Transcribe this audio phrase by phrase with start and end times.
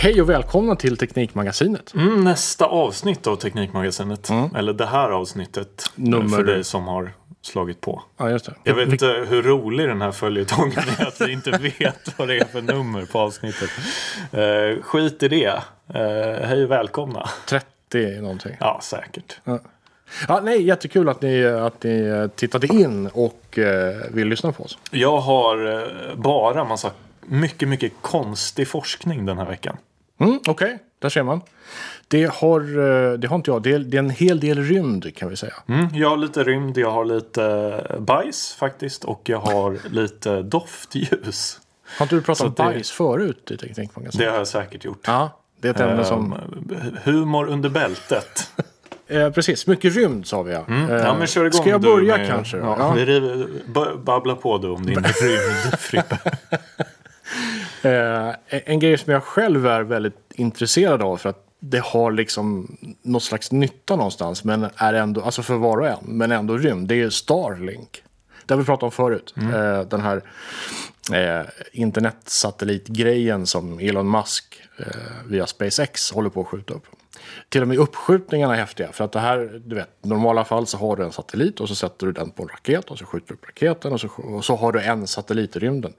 [0.00, 1.94] Hej och välkomna till Teknikmagasinet.
[1.94, 4.30] Mm, nästa avsnitt av Teknikmagasinet.
[4.56, 5.90] Eller det här avsnittet.
[5.98, 6.10] Mm.
[6.10, 8.02] Nummer- För dig som har slagit på.
[8.16, 8.54] Ja, just det.
[8.64, 12.36] Jag vet inte hur rolig den här följetongen är att vi inte vet vad det
[12.38, 13.70] är för nummer på avsnittet.
[14.32, 15.62] Eh, skit i det.
[15.94, 17.28] Eh, hej och välkomna.
[17.48, 18.56] 30 någonting.
[18.60, 19.40] Ja, säkert.
[20.28, 24.62] Ja, nej, jättekul att ni, att ni eh, tittade in och eh, vill lyssna på
[24.62, 24.78] oss.
[24.90, 26.90] Jag har eh, bara massa
[27.26, 29.76] mycket, mycket konstig forskning den här veckan.
[30.18, 31.40] Mm, Okej, där ser man.
[32.08, 33.62] Det har, eh, det har inte jag.
[33.62, 35.54] Det är, det är en hel del rymd kan vi säga.
[35.68, 41.60] Mm, jag har lite rymd, jag har lite bajs faktiskt och jag har lite doftljus.
[41.98, 44.18] Har inte du pratat Så om det- bajs förut Teknikmagasinet?
[44.26, 45.00] Det har jag säkert gjort.
[45.06, 46.32] Ja, det är ett ämne som...
[46.32, 48.50] Ehm, humor under bältet.
[49.10, 50.64] Eh, precis, mycket rymd sa vi ja.
[50.68, 50.90] Mm.
[50.90, 52.56] Eh, Ja, men kör igång Ska jag börja med- kanske?
[52.56, 52.92] Ja, Ja.
[52.92, 56.18] vi river- Babbla på du om din rymd, Frippe.
[57.82, 62.76] Eh, en grej som jag själv är väldigt intresserad av för att det har liksom
[63.02, 66.88] något slags nytta någonstans, men är ändå, alltså för var och en, men ändå rymd.
[66.88, 68.02] Det är Starlink.
[68.46, 69.34] Det har vi pratat om förut.
[69.36, 70.22] Eh, den här
[71.12, 74.86] eh, internetsatellitgrejen som Elon Musk eh,
[75.26, 76.86] via SpaceX håller på att skjuta upp.
[77.48, 78.92] Till och med uppskjutningarna är häftiga.
[78.92, 81.68] För att det här, du vet, i normala fall så har du en satellit och
[81.68, 84.08] så sätter du den på en raket och så skjuter du upp raketen och så,
[84.08, 85.92] och så har du en satellit i rymden.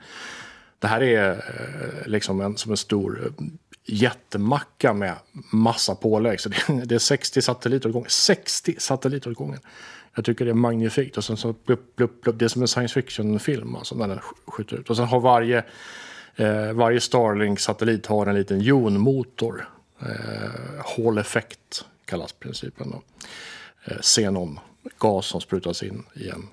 [0.79, 3.45] Det här är eh, liksom en, som en stor eh,
[3.85, 5.15] jättemacka med
[5.51, 6.39] massa pålägg.
[6.39, 8.09] Så det, det är 60 satelliter åt gången.
[8.09, 9.59] 60 satelliter åt gången.
[10.15, 11.17] Jag tycker det är magnifikt.
[11.17, 12.39] Och sen så blup, blup, blup.
[12.39, 14.89] Det är som en science fiction-film alltså, när den skjuter ut.
[14.89, 15.63] Och sen har varje,
[16.35, 19.69] eh, varje Starlink-satellit har en liten jonmotor.
[19.99, 20.07] Eh,
[20.97, 22.91] Hall effect kallas principen.
[22.91, 23.01] Då.
[23.85, 24.59] Eh, xenon,
[24.97, 26.47] gas som sprutas in i en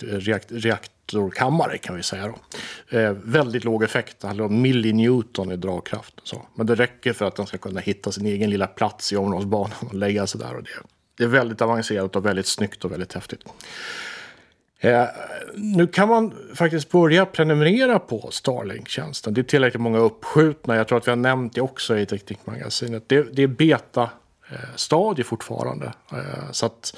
[0.00, 0.52] reakt, reakt,
[1.02, 2.26] reaktorkammare kan vi säga.
[2.88, 2.98] Då.
[2.98, 6.14] Eh, väldigt låg effekt, det handlar om millinewton i dragkraft.
[6.22, 6.46] Så.
[6.54, 9.76] Men det räcker för att den ska kunna hitta sin egen lilla plats i omloppsbanan
[9.80, 10.56] och lägga sig där.
[10.56, 10.70] Och det,
[11.16, 13.40] det är väldigt avancerat och väldigt snyggt och väldigt häftigt.
[14.80, 15.04] Eh,
[15.54, 19.34] nu kan man faktiskt börja prenumerera på Starlink-tjänsten.
[19.34, 20.76] Det är tillräckligt många uppskjutna.
[20.76, 23.08] Jag tror att vi har nämnt det också i Teknikmagasinet.
[23.08, 25.92] Det, det är beta-stadie eh, fortfarande.
[26.12, 26.94] Eh, så att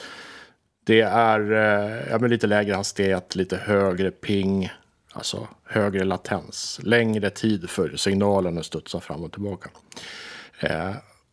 [0.85, 4.73] det är eh, ja, men lite lägre hastighet, lite högre ping,
[5.13, 9.71] alltså högre latens, längre tid för signalen att studsa fram och tillbaka.
[10.61, 10.91] Eh,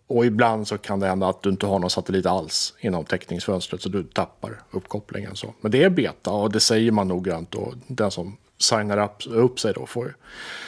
[0.08, 3.82] och ibland så kan det hända att du inte har någon satellit alls inom täckningsfönstret
[3.82, 5.36] så du tappar uppkopplingen.
[5.36, 5.54] Så.
[5.62, 9.60] Men det är beta och det säger man noggrant och den som signar upp, upp
[9.60, 10.16] sig då får.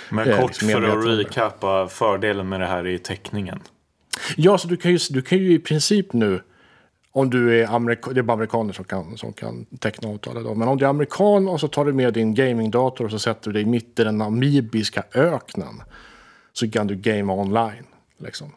[0.09, 3.59] Men Eh, kort liksom för att recappa fördelen med det här i täckningen.
[4.37, 6.41] Ja, så du kan ju, du kan ju i princip nu,
[7.15, 10.57] om du är amerikan, det är bara amerikaner som kan, som kan teckna avtal idag,
[10.57, 13.51] men om du är amerikan och så tar du med din gamingdator och så sätter
[13.51, 15.83] du dig mitt i den namibiska öknen
[16.53, 17.85] så kan du gamea online.
[18.17, 18.51] Liksom.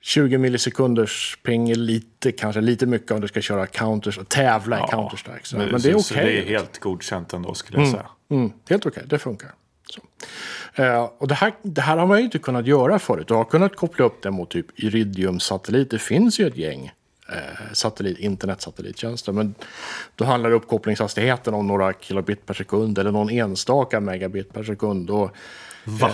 [0.00, 4.78] 20 millisekunders ping är lite, kanske lite mycket om du ska köra counters och tävla
[4.78, 5.42] i Counter-Strike.
[5.42, 5.56] Så.
[5.56, 6.02] Men, det är okej.
[6.02, 8.06] så det är helt godkänt ändå skulle jag säga.
[8.30, 9.50] Mm, helt okej, det funkar.
[10.74, 13.28] Eh, och det här, det här har man ju inte kunnat göra förut.
[13.28, 15.90] Du har kunnat koppla upp det mot typ Iridium-satellit.
[15.90, 16.92] Det finns ju ett gäng
[17.72, 19.32] satellit, internetsatellittjänster.
[19.32, 19.54] Men
[20.14, 25.10] då handlar uppkopplingshastigheten om några kilobit per sekund eller någon enstaka megabit per sekund.
[25.10, 25.30] Och,
[25.84, 26.12] VAP.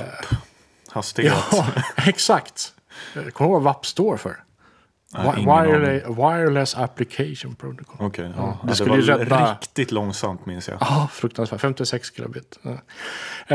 [0.88, 1.32] Hastighet.
[1.52, 1.66] ja,
[1.96, 2.74] exakt.
[3.16, 4.30] Eh, Kommer du ihåg vad WAP står för?
[4.30, 5.03] Nej, Wi- ingen aning.
[5.14, 8.06] Wireless, wireless Application Protocol.
[8.06, 8.58] Okej, ja.
[8.62, 10.76] det det, skulle var ju rädda- riktigt långsamt minns jag.
[10.80, 11.60] Ja, fruktansvärt.
[11.60, 12.58] 56 kilobit.
[12.62, 12.76] Ja.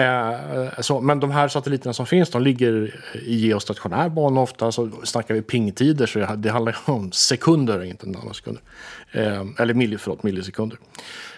[0.01, 4.71] Eh, så, men de här satelliterna som finns, de ligger i geostationär bana ofta.
[4.71, 8.63] Så snackar vi pingtider så det- det handlar om sekunder, inte nanosekunder.
[9.11, 10.77] Eh, eller milli, förlåt, millisekunder.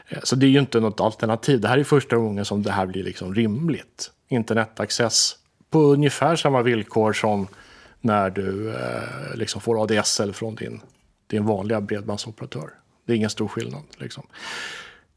[0.10, 1.62] Eh, så det är ju inte något alternativ.
[1.62, 4.12] Det här är första gången som det här blir liksom rimligt.
[4.30, 5.36] Internetaccess
[5.70, 7.48] på ungefär samma villkor som
[8.02, 10.82] när du eh, liksom får ADSL från din,
[11.28, 12.70] din vanliga bredbandsoperatör.
[13.06, 13.82] Det är ingen stor skillnad.
[13.98, 14.24] Liksom.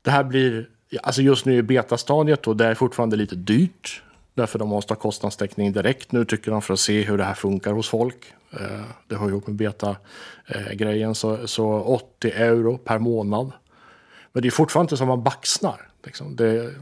[0.02, 0.68] Det här blir,
[1.02, 4.02] alltså just nu i betastadiet och det är fortfarande lite dyrt.
[4.34, 7.34] Därför de måste ha kostnadstäckning direkt nu tycker de för att se hur det här
[7.34, 8.32] funkar hos folk.
[8.52, 11.14] Eh, Det hör ihop med beta-grejen.
[11.14, 13.52] Så, så 80 euro per månad.
[14.32, 15.88] Men det är fortfarande inte som man baxnar.
[16.04, 16.36] Liksom.
[16.36, 16.74] Det är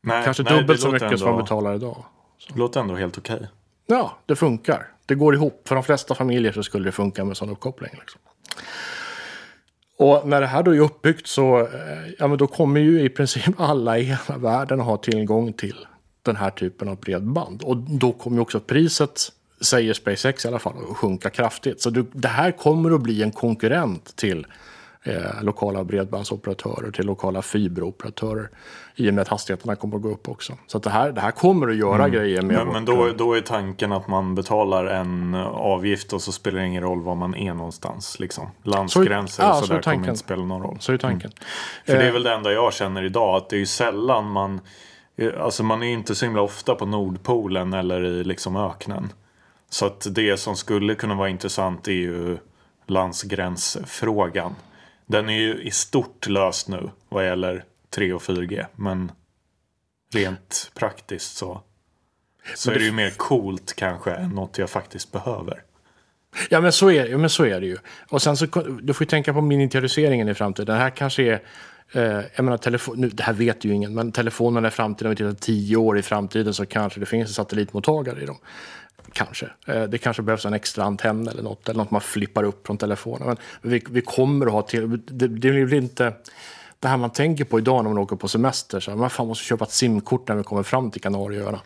[0.00, 2.04] Nej, kanske nej, dubbelt så mycket som man ändå- betalar idag.
[2.48, 3.48] Det låter ändå helt okej.
[3.86, 4.88] Ja, det funkar.
[5.06, 5.68] Det går ihop.
[5.68, 7.90] För de flesta familjer så skulle det funka med sån uppkoppling.
[8.00, 8.20] Liksom.
[9.98, 11.68] Och när det här då är uppbyggt så eh,
[12.18, 15.86] ja, men då kommer ju i princip alla i hela världen att ha tillgång till
[16.22, 17.62] den här typen av bredband.
[17.62, 19.20] Och då kommer ju också priset,
[19.60, 21.82] säger SpaceX i alla fall, att sjunka kraftigt.
[21.82, 24.46] Så det här kommer att bli en konkurrent till
[25.04, 28.50] eh, lokala bredbandsoperatörer till lokala fiberoperatörer.
[28.96, 30.52] I och med att hastigheterna kommer att gå upp också.
[30.66, 33.34] Så att det, här, det här kommer att göra grejer med Men, men då, då
[33.34, 37.34] är tanken att man betalar en avgift och så spelar det ingen roll var man
[37.34, 38.20] är någonstans.
[38.20, 38.46] Liksom.
[38.62, 40.10] Landsgränser ja, och så är sådär kommer tanken.
[40.10, 40.76] inte spela någon roll.
[40.80, 41.30] Så är tanken.
[41.86, 43.36] För det är Eh, väl det enda jag känner idag.
[43.36, 44.60] Att det är ju sällan man...
[45.40, 49.12] Alltså man är ju inte så himla ofta på Nordpolen eller i liksom öknen.
[49.70, 52.38] Så att det som skulle kunna vara intressant är ju
[52.86, 54.54] landsgränsfrågan.
[55.06, 58.66] Den är ju i stort löst nu vad gäller 3 och 4G.
[58.76, 59.12] Men
[60.14, 61.62] rent praktiskt så,
[62.54, 65.62] så är det ju mer coolt kanske än något jag faktiskt behöver.
[66.50, 67.76] Ja men så är, ja, men så är det ju.
[68.08, 68.46] Och sen så
[68.82, 70.66] du får ju tänka på miniaturiseringen i framtiden.
[70.66, 71.42] Det här kanske är,
[71.92, 75.10] eh, jag menar telefon, nu, det här vet ju ingen, men telefonerna i framtiden, om
[75.10, 78.36] vi tittar tio år i framtiden så kanske det finns en satellitmottagare i dem.
[79.12, 79.46] Kanske.
[79.66, 82.78] Eh, det kanske behövs en extra antenn eller något, eller något man flippar upp från
[82.78, 83.36] telefonen.
[83.62, 86.12] Men vi, vi kommer att ha till, det, det blir inte
[86.84, 88.80] det här man tänker på idag när man åker på semester.
[88.80, 91.60] Så här, man fan måste köpa ett simkort när vi kommer fram till Kanarieöarna.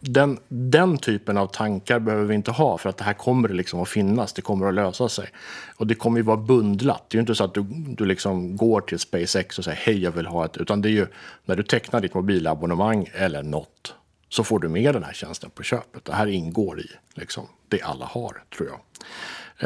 [0.00, 3.80] Den, den typen av tankar behöver vi inte ha för att det här kommer liksom
[3.80, 4.32] att finnas.
[4.32, 5.28] Det kommer att lösa sig.
[5.76, 7.04] Och det kommer ju vara bundlat.
[7.08, 10.02] Det är ju inte så att du, du liksom går till SpaceX och säger hej
[10.02, 10.56] jag vill ha ett.
[10.56, 11.06] Utan det är ju
[11.44, 13.94] när du tecknar ditt mobilabonnemang eller något
[14.30, 16.04] så får du med den här tjänsten på köpet.
[16.04, 18.80] Det här ingår i liksom, det alla har tror jag.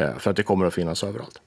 [0.03, 1.41] Eh, för att det kommer att finnas överallt.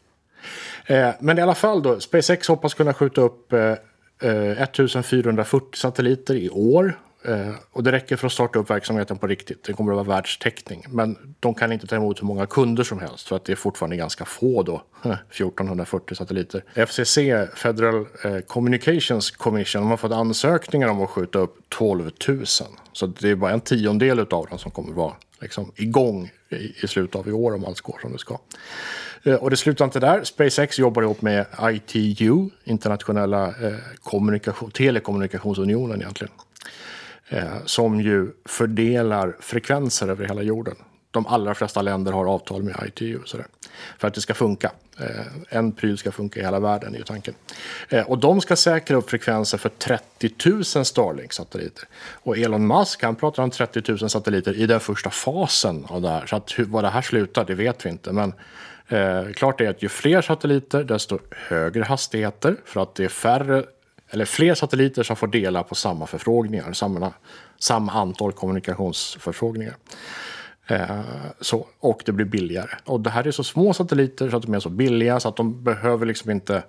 [0.86, 3.74] Eh, men i alla fall då, SpaceX hoppas kunna skjuta upp eh,
[4.22, 6.98] eh 1440 satelliter i år.
[7.28, 9.64] Eh, och det räcker för att starta upp verksamheten på riktigt.
[9.64, 10.84] Det kommer att vara världstäckning.
[10.88, 13.56] Men de kan inte ta emot hur många kunder som helst för att det är
[13.56, 14.82] fortfarande ganska få då.
[15.30, 16.64] 1440 satelliter.
[16.86, 17.18] FCC,
[17.54, 22.46] Federal eh, Communications Commission, de har fått ansökningar om att skjuta upp 12 000.
[22.92, 26.84] Så det är bara en tiondel av dem som kommer att vara liksom, igång i,
[26.84, 28.38] i slutet av i år om allt går som det ska.
[29.22, 30.24] Eh, Och det slutar inte där.
[30.24, 31.46] SpaceX jobbar ihop med
[31.90, 36.32] ITU, Internationella eh, telekommunikationsunionen egentligen.
[37.30, 40.76] Eh, som ju fördelar frekvenser över hela jorden.
[41.10, 43.18] De allra flesta länder har avtal med ITU.
[43.24, 43.46] Så där,
[43.98, 44.70] för att det ska funka.
[45.00, 47.34] Eh, en pryl ska funka i hela världen är ju tanken.
[47.88, 51.84] Eh, och de ska säkra upp frekvenser för 30 000 Starlink-satelliter.
[52.12, 56.08] Och Elon Musk han pratar om 30 000 satelliter i den första fasen av det
[56.08, 56.26] här.
[56.26, 58.12] Så att hur, vad det här slutar det vet vi inte.
[58.12, 58.32] Men
[58.88, 62.56] eh, klart är att ju fler satelliter desto högre hastigheter.
[62.64, 63.64] För att det är färre
[64.10, 67.12] eller fler satelliter som får dela på samma förfrågningar, samma,
[67.58, 69.74] samma antal kommunikationsförfrågningar.
[70.66, 71.00] Eh,
[71.40, 72.70] så, och det blir billigare.
[72.84, 75.36] Och det här är så små satelliter så att de är så billiga så att
[75.36, 76.62] de behöver liksom inte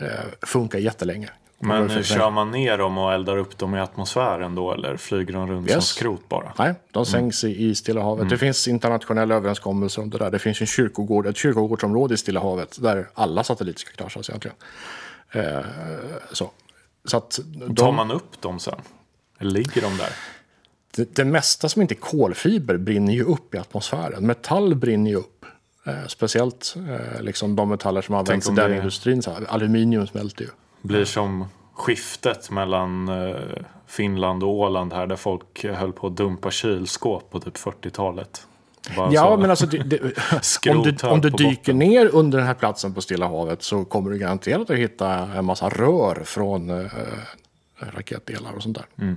[0.00, 0.06] eh,
[0.42, 1.28] funka jättelänge.
[1.62, 5.32] Men funka- kör man ner dem och eldar upp dem i atmosfären då eller flyger
[5.32, 5.86] de runt som Yes.
[5.86, 6.52] skrot bara?
[6.58, 8.28] Nej, de sänks i, i Stilla havet.
[8.28, 10.30] Det finns internationella överenskommelser om det där.
[10.30, 14.56] Det finns en kyrkogård, ett kyrkogårdsområde i Stilla havet där alla satelliter ska kraschas egentligen.
[15.32, 15.60] Eh,
[16.32, 16.50] så.
[17.04, 18.80] Så att Tar de, man upp dem sen?
[19.38, 20.12] Eller ligger de där?
[20.96, 24.26] det, det mesta som inte är kolfiber brinner ju upp i atmosfären.
[24.26, 25.44] Metall brinner ju upp.
[25.86, 29.22] Eh, speciellt eh, liksom de metaller som används i den industrin.
[29.22, 30.50] Så här, aluminium smälter ju.
[30.82, 31.44] Blir som
[31.74, 33.36] skiftet mellan eh,
[33.86, 38.46] Finland och Åland här där folk höll på att dumpa kylskåp på typ 40-talet.
[39.12, 40.00] Ja, men alltså det, det,
[40.70, 41.78] om du, om du dyker botten.
[41.78, 45.44] ner under den här platsen på Stilla havet så kommer du garanterat att hitta en
[45.44, 46.86] massa rör från eh,
[47.80, 48.86] raketdelar och sånt där.
[49.04, 49.16] Mm.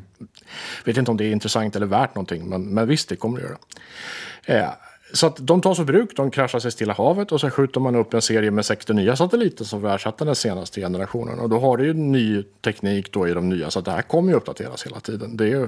[0.85, 3.45] Vet inte om det är intressant eller värt någonting, men, men visst, det kommer det
[3.45, 3.57] göra.
[4.45, 4.69] Eh,
[5.13, 7.95] så att de tas ur bruk, de kraschas i Stilla havet och så skjuter man
[7.95, 11.39] upp en serie med 60 nya satelliter som får ersätta den senaste generationen.
[11.39, 14.01] Och då har du ju ny teknik då i de nya, så att det här
[14.01, 15.37] kommer ju uppdateras hela tiden.
[15.37, 15.67] Det är ju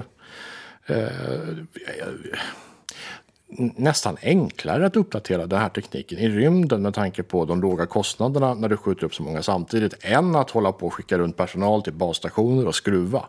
[3.76, 8.54] nästan enklare att uppdatera den här tekniken i rymden med tanke på de låga kostnaderna
[8.54, 11.82] när du skjuter upp så många samtidigt än att hålla på och skicka runt personal
[11.82, 13.24] till basstationer och skruva.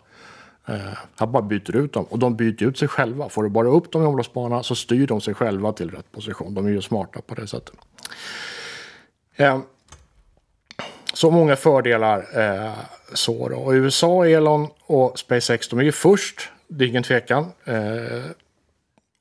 [0.68, 0.76] Eh,
[1.20, 3.30] här bara byter ut dem och de byter ut sig själva.
[3.30, 6.54] Får du bara upp dem i omloppsbana så styr de sig själva till rätt position.
[6.54, 7.76] De är ju smarta på det sättet.
[9.36, 9.60] Eh,
[11.14, 12.40] så många fördelar.
[12.40, 12.74] Eh,
[13.14, 13.58] så då.
[13.58, 16.50] Och USA, Elon och SpaceX, de är ju först.
[16.68, 17.46] Det är ingen tvekan.
[17.66, 18.24] Eh,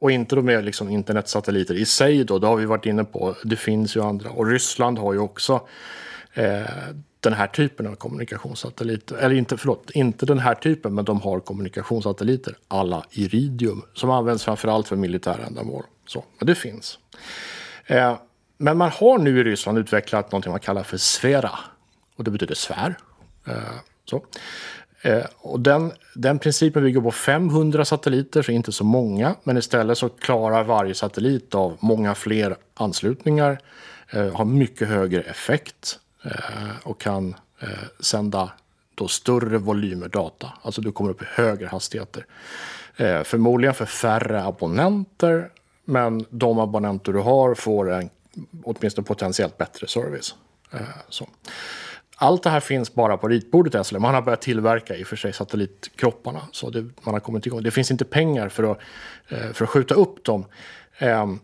[0.00, 3.37] och inte de med liksom internetsatelliter i sig då, det har vi varit inne på.
[3.45, 4.31] Det finns ju andra.
[4.31, 5.69] Och Ryssland har ju också
[6.35, 6.61] eh,
[7.21, 9.17] den här typen av kommunikationssatelliter.
[9.17, 12.57] Eller inte, förlåt, inte den här typen, men de har kommunikationssatelliter.
[12.69, 15.83] Alla Iridium, som används framförallt för militära ändamål.
[16.07, 16.99] Så, men det finns.
[17.87, 18.17] Eh,
[18.59, 21.50] men man har nu i Ryssland utvecklat något man kallar för Sfera.
[22.17, 22.97] Och det betyder sfär.
[23.47, 23.55] Eh,
[24.05, 24.25] så.
[25.03, 29.35] Eh, och den, den principen bygger på 500 satelliter, så inte så många.
[29.45, 33.59] Men istället så klarar varje satellit av många fler anslutningar.
[34.11, 35.99] Eh, har mycket högre effekt.
[36.26, 37.69] Eh, och kan eh,
[38.00, 38.53] sända
[38.95, 40.53] då större volymer data.
[40.62, 42.26] Alltså du kommer upp i högre hastigheter.
[42.97, 45.50] Eh, förmodligen för färre abonnenter
[45.85, 48.11] men de abonnenter du har får en
[48.65, 50.35] åtminstone potentiellt bättre service.
[51.09, 51.29] så.
[52.19, 54.03] Allt det här finns bara på ritbordet än så länge.
[54.03, 56.41] Man har börjat tillverka i och för sig satellitkropparna.
[56.53, 57.63] Så det, man har kommit igång.
[57.63, 58.79] Det finns inte pengar för att,
[59.29, 60.45] eh, för att skjuta upp dem.
[60.99, 61.39] Ehm,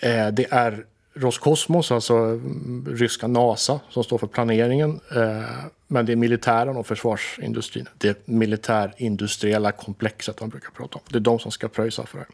[0.00, 5.00] eh, det är Roskosmos, alltså mm, ryska NASA, som står för planeringen.
[5.16, 7.88] Eh, men det är militären och försvarsindustrin.
[7.98, 11.02] Det militärindustriella komplexet man brukar prata om.
[11.08, 12.26] Det är de som ska pröjsa för det.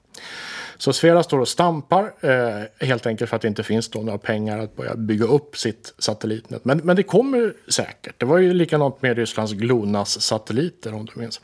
[0.77, 4.19] Så Svera står och stampar eh, helt enkelt för att det inte finns då några
[4.19, 6.65] pengar att börja bygga upp sitt satellitnät.
[6.65, 8.15] Men, men det kommer säkert.
[8.19, 11.41] Det var ju likadant med Rysslands GLONASS-satelliter om du minns.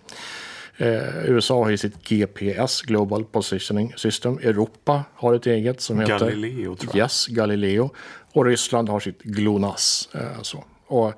[0.76, 4.38] Eh, USA har ju sitt GPS, Global Positioning System.
[4.38, 7.04] Europa har ett eget som heter Galileo, tror jag.
[7.04, 7.90] Yes, Galileo.
[8.32, 10.08] Och Ryssland har sitt GLONASS.
[10.14, 10.64] Eh, så.
[10.86, 11.12] Och,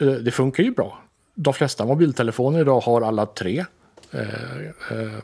[0.00, 0.98] Eh, det funkar ju bra.
[1.34, 3.64] De flesta mobiltelefoner idag har alla tre
[4.10, 5.18] eh, eh,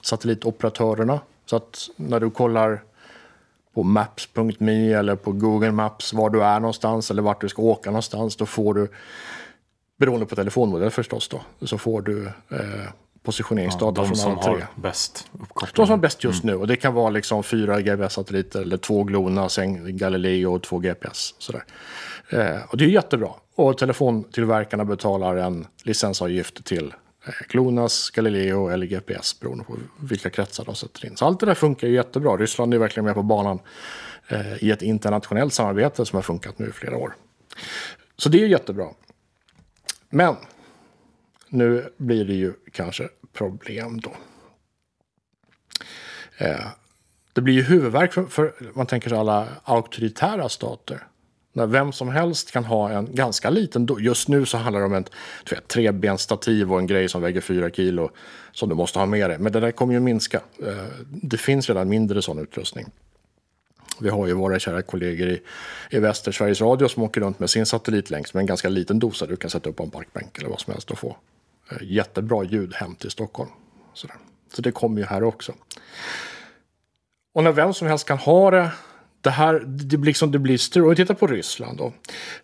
[0.00, 1.20] satellitoperatörerna.
[1.46, 2.82] Så att när du kollar
[3.74, 7.90] på maps.me eller på Google Maps var du är någonstans eller vart du ska åka
[7.90, 8.88] någonstans, då får du,
[9.96, 12.88] beroende på telefonmodell förstås då, så får du eh,
[13.22, 14.52] positioneringsdata Ja, de från som alla tre.
[14.52, 15.72] har bäst uppkoppling.
[15.76, 16.54] De som är bäst just nu.
[16.54, 21.34] Och det kan vara liksom fyra GPS-satelliter eller två GLONASS, en Galileo och två GPS.
[21.38, 21.64] Sådär.
[22.30, 23.30] Eh, och det är jättebra.
[23.54, 26.94] Och telefontillverkarna betalar en licensavgift till
[27.26, 31.16] eh, GLONASS, Galileo eller GPS beroende på vilka kretsar de sätter in.
[31.16, 32.36] Så allt det där funkar ju jättebra.
[32.36, 33.58] Ryssland är verkligen med på banan
[34.28, 37.14] eh, i ett internationellt samarbete som har funkat nu i flera år.
[38.16, 38.86] Så det är jättebra.
[40.10, 40.36] Men
[41.50, 44.12] nu blir det ju kanske problem då.
[46.36, 46.66] Eh,
[47.32, 51.06] det blir ju huvudvärk för, för man tänker sig alla auktoritära stater.
[51.52, 54.00] När vem som helst kan ha en ganska liten, dos.
[54.00, 55.10] just nu så handlar det om ett
[55.68, 58.10] trebensstativ och en grej som väger fyra kilo
[58.52, 59.38] som du måste ha med dig.
[59.38, 60.40] Men det där kommer ju minska.
[60.62, 62.86] Eh, det finns redan mindre sån utrustning.
[64.00, 65.42] Vi har ju våra kära kollegor i,
[65.90, 69.26] i väster, Sveriges Radio, som åker runt med sin satellitlänk med en ganska liten dosa
[69.26, 71.16] du kan sätta upp på en parkbänk eller vad som helst och få
[71.70, 73.50] Eh, jättebra ljud hem till Stockholm.
[73.94, 74.16] Sådär.
[74.54, 75.52] Så det kommer ju här också.
[77.34, 78.70] Och när vem som helst kan ha det,
[79.20, 80.84] det här, det blir liksom, det blir strul.
[80.84, 81.92] Om vi tittar på Ryssland då.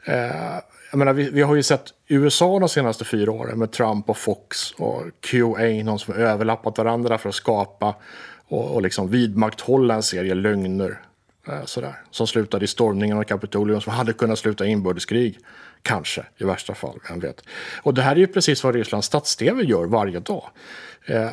[0.05, 4.11] Eh, jag menar, vi, vi har ju sett USA de senaste fyra åren med Trump
[4.11, 7.95] och Fox och QAnon som har överlappat varandra för att skapa
[8.49, 11.01] och, och liksom vidmakthålla en serie lögner.
[11.49, 15.39] Eh, sådär, som slutade i stormningen av Kapitolium som hade kunnat sluta i inbördeskrig.
[15.87, 17.43] Kanske, i värsta fall, vem vet.
[17.83, 20.51] Och det här är ju precis vad Rysslands stats-tv gör varje dag.
[21.07, 21.31] Eh,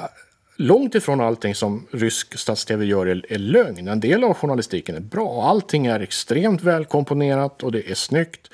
[0.55, 3.87] långt ifrån allting som rysk stats-tv gör är, är lögn.
[3.87, 5.43] En del av journalistiken är bra.
[5.43, 8.49] Allting är extremt välkomponerat och det är snyggt.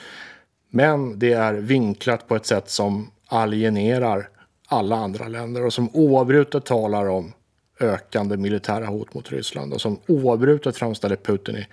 [0.69, 4.29] Men det är vinklat på ett sätt som alienerar
[4.67, 7.33] alla andra länder och som oavbrutet talar om
[7.79, 11.67] ökande militära hot mot Ryssland och som oavbrutet framställer Putin i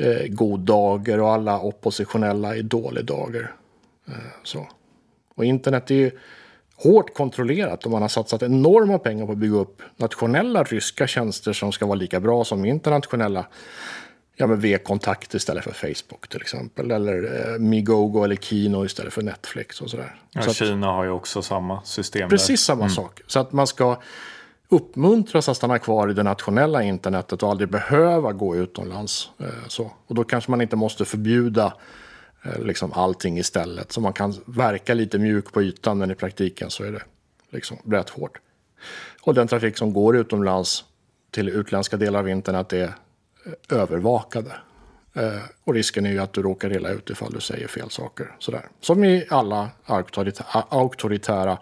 [0.00, 3.52] eh, god dager och alla oppositionella i dålig dager.
[4.08, 4.68] Eh, så.
[5.34, 6.10] Och internet är ju
[6.76, 11.52] hårt kontrollerat och man har satsat enorma pengar på att bygga upp nationella ryska tjänster
[11.52, 13.46] som ska vara lika bra som internationella
[14.40, 16.90] ja, men V-kontakt istället för Facebook till exempel.
[16.90, 20.14] Eller eh, Migogo eller Kino istället för Netflix och sådär.
[20.30, 22.30] Ja, så att, Kina har ju också samma system.
[22.30, 22.74] precis där.
[22.74, 23.20] samma sak.
[23.26, 24.02] Så att man ska
[24.70, 29.30] uppmuntras att stanna kvar i det nationella internetet och aldrig behöva gå utomlands.
[29.38, 29.90] Eh, så.
[30.06, 31.74] Och då kanske man inte måste förbjuda
[32.42, 33.92] eh, liksom allting istället.
[33.92, 37.02] Så man kan verka lite mjuk på ytan men i praktiken så är det
[37.50, 38.38] liksom rätt hårt.
[39.22, 40.84] Och den trafik som går utomlands
[41.30, 44.52] till utländska delar av internet är eh, övervakade.
[45.64, 48.36] Och risken är ju att du råkar illa ut ifall du säger fel saker.
[48.38, 48.68] Sådär.
[48.80, 49.68] Som i alla
[50.68, 51.58] auktoritära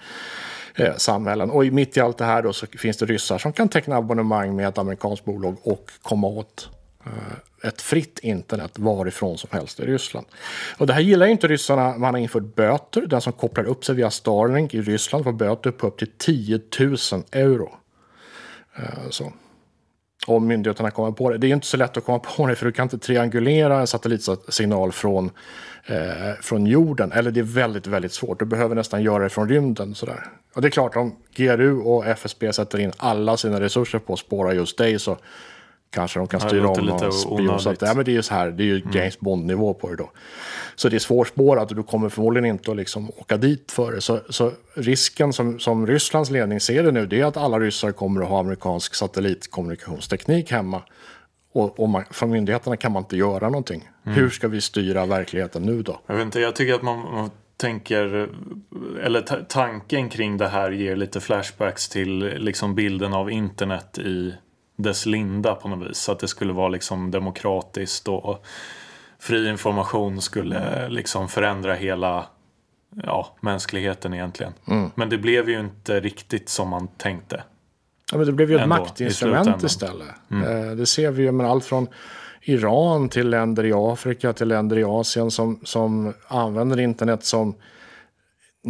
[0.80, 1.50] eh, samhällen.
[1.50, 4.56] Och mitt i allt det här då så finns det ryssar som kan teckna abonnemang
[4.56, 6.68] med ett amerikanskt bolag och komma åt
[7.06, 10.26] eh, ett fritt internet varifrån som helst i Ryssland.
[10.78, 11.98] Och det här gillar inte ryssarna.
[11.98, 13.06] Man har infört böter.
[13.06, 16.60] Den som kopplar upp sig via Starlink i Ryssland får böter på upp till 10
[16.80, 16.96] 000
[17.32, 17.70] euro.
[18.76, 19.32] Eh, så.
[20.26, 21.38] Om myndigheterna kommer på det.
[21.38, 23.86] Det är inte så lätt att komma på det för du kan inte triangulera en
[23.86, 25.30] satellitsignal från,
[25.86, 27.12] eh, från jorden.
[27.12, 28.38] Eller det är väldigt, väldigt svårt.
[28.38, 29.94] Du behöver nästan göra det från rymden.
[29.94, 30.24] Sådär.
[30.54, 34.18] Och det är klart, om GRU och FSB sätter in alla sina resurser på att
[34.18, 35.18] spåra just dig så
[35.90, 37.60] kanske de kan styra om någon spion.
[37.60, 39.88] Så att, ja, men det är ju så här, det är ju James Bond-nivå på
[39.88, 40.10] det då.
[40.74, 44.00] Så det är svårspårat och du kommer förmodligen inte att liksom åka dit för det.
[44.00, 47.92] Så, så risken som, som Rysslands ledning ser det nu det är att alla ryssar
[47.92, 50.82] kommer att ha amerikansk satellitkommunikationsteknik hemma.
[51.52, 53.88] Och, och man, från myndigheterna kan man inte göra någonting.
[54.02, 56.00] Hur ska vi styra verkligheten nu då?
[56.06, 58.28] Jag vet inte, jag tycker att man, man tänker,
[59.02, 64.34] eller ta- tanken kring det här ger lite flashbacks till liksom bilden av internet i
[64.78, 66.08] dess linda på något vis.
[66.08, 68.44] Att det skulle vara liksom demokratiskt och
[69.18, 72.26] fri information skulle liksom förändra hela
[73.02, 74.52] ja, mänskligheten egentligen.
[74.94, 77.42] Men det blev ju inte riktigt som man tänkte.
[78.12, 80.08] Ja, men det blev ju ett Ändå, maktinstrument istället.
[80.30, 81.86] Eh, Det ser vi ju med allt från
[82.42, 87.54] Iran till länder i Afrika till länder i Asien som, som använder internet som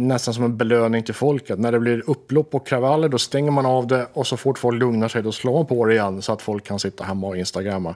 [0.07, 1.59] nästan som en belöning till folket.
[1.59, 4.79] När det blir upplopp och kravaller då stänger man av det och så fort folk
[4.79, 7.37] lugnar sig då slår man på det igen så att folk kan sitta hemma och
[7.37, 7.95] instagramma.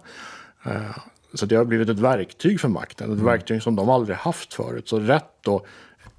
[0.66, 0.98] Eh,
[1.34, 4.88] Så det har blivit ett verktyg för makten, ett verktyg som de aldrig haft förut.
[4.90, 5.66] Så rätt då,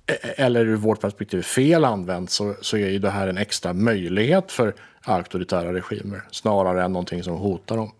[0.06, 3.72] e- eller ur vårt perspektiv fel använt, så, så är ju det här en extra
[3.72, 4.74] möjlighet för
[5.04, 7.90] auktoritära regimer snarare än någonting som hotar dem.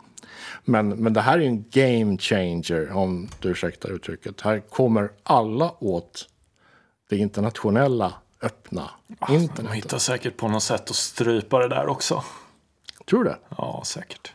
[0.65, 4.41] Men, men det här är en game changer, om du ursäktar uttrycket.
[4.41, 6.27] Här kommer alla åt
[7.15, 8.91] det internationella öppna
[9.29, 9.73] De internet.
[9.73, 12.25] hittar säkert på något sätt att strypa det där också.
[13.11, 13.39] Tror du det?
[13.59, 14.33] Ja, säkert.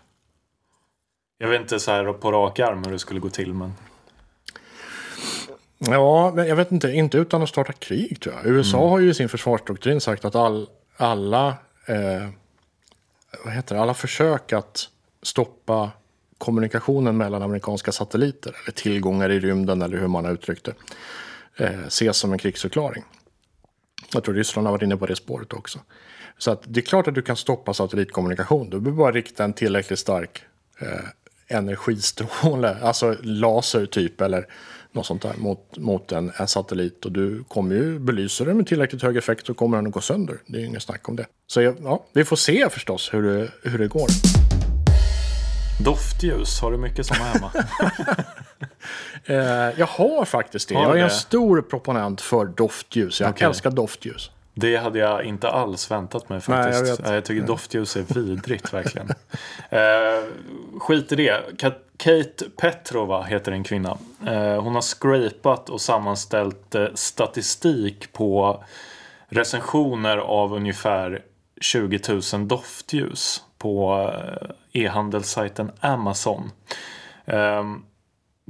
[1.37, 3.73] Jag vet inte så här på rak arm hur det skulle gå till, men
[5.77, 8.45] Ja, men jag vet inte, inte utan att starta krig tror jag.
[8.45, 8.89] USA Mm.
[8.89, 11.47] har ju i sin försvarsdoktrin sagt att all, alla,
[11.85, 12.27] eh,
[13.45, 14.89] vad heter det, alla försök att
[15.21, 15.91] stoppa
[16.37, 20.73] kommunikationen mellan amerikanska satelliter eller tillgångar i rymden eller hur man har uttryckt det
[21.59, 23.03] eh, ses som en krigsförklaring.
[24.13, 25.79] Jag tror Ryssland har varit inne på det spåret också.
[26.37, 28.69] Så att det är klart att du kan stoppa satellitkommunikation.
[28.69, 30.43] Du behöver bara rikta en tillräckligt stark
[30.81, 30.87] eh,
[31.47, 34.45] energistråle, alltså laser typ eller
[34.91, 37.05] något sånt där mot, mot en, en satellit.
[37.05, 40.01] Och du kommer ju, belyser den med tillräckligt hög effekt så kommer den att gå
[40.01, 40.37] sönder.
[40.45, 41.25] Det är ju inget snack om det.
[41.47, 44.07] Så ja, vi får se förstås hur det, hur det går
[45.79, 47.51] doftljus, har du mycket sådana hemma?
[49.25, 49.35] Eh,
[49.79, 50.75] jag har faktiskt det.
[50.75, 51.13] Har jag är du en det?
[51.13, 53.21] stor proponent för doftljus.
[53.21, 53.47] Jag Okej.
[53.47, 54.31] älskar doftljus.
[54.53, 56.81] Det hade jag inte alls väntat mig faktiskt.
[56.81, 57.13] Nej, jag jag, vet.
[57.13, 59.09] jag tycker doftljus är vidrigt verkligen.
[59.69, 60.23] Eh,
[60.79, 61.41] skit i det.
[61.57, 63.97] Ka- Kate Petrova heter en kvinna.
[64.27, 68.63] Eh, hon har scrapat och sammanställt eh, statistik på
[69.29, 71.21] recensioner av ungefär
[71.61, 71.99] 20
[72.33, 76.51] 000 doftljus på eh, e-handelssajten Amazon.
[77.25, 77.83] Ehm,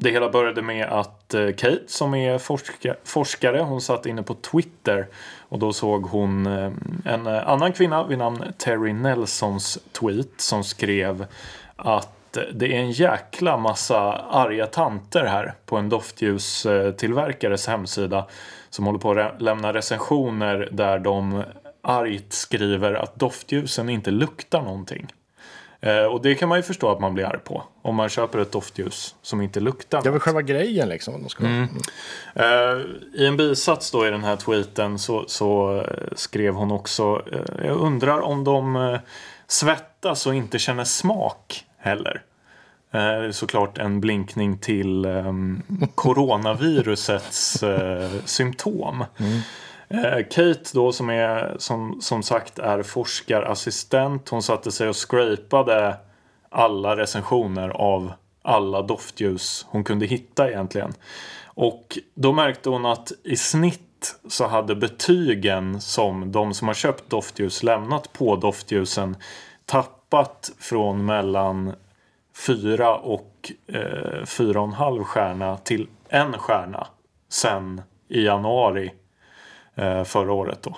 [0.02, 4.34] det hela började med att eh, Kate som är forska, forskare, hon satt inne på
[4.34, 5.08] Twitter
[5.50, 6.72] och då såg hon eh,
[7.06, 11.26] en eh, annan kvinna vid namn Terry Nelsons tweet som skrev
[11.76, 18.28] att det är en jäkla massa arga tanter här på en doftljustillverkares hemsida
[18.70, 21.44] som håller på att lämna recensioner där de
[21.82, 25.08] argt skriver att doftljusen inte luktar någonting.
[25.82, 27.64] Eh, och det kan man ju förstå att man blir arg på.
[27.82, 31.24] Om man köper ett doftljus som inte luktar Det är väl själva grejen liksom.
[31.24, 31.68] de ska- Mm.
[32.36, 32.78] Eh,
[33.14, 37.66] I en bisats då i den här tweeten så, så eh, skrev hon också eh,
[37.68, 39.00] Jag undrar om de eh,
[39.48, 42.22] svettas och inte känner smak heller.
[42.92, 45.62] Eh, såklart en blinkning till um,
[45.96, 47.64] coronavirusets
[48.26, 49.02] symptom.
[49.02, 49.40] Eh,
[49.90, 54.30] Eh, Kate då som är som, som sagt är forskarassistent.
[54.30, 55.98] Hon satte sig och scrapade
[56.50, 60.94] alla recensioner av alla doftljus hon kunde hitta egentligen.
[61.46, 67.10] Och då märkte hon att i snitt så hade betygen som de som har köpt
[67.10, 69.16] doftljus lämnat på doftljusen
[69.66, 71.74] tappat från mellan
[72.48, 76.88] fyra och eh, fyra och en halv stjärna till en stjärna
[77.30, 78.92] sen i januari
[80.06, 80.78] förra året då.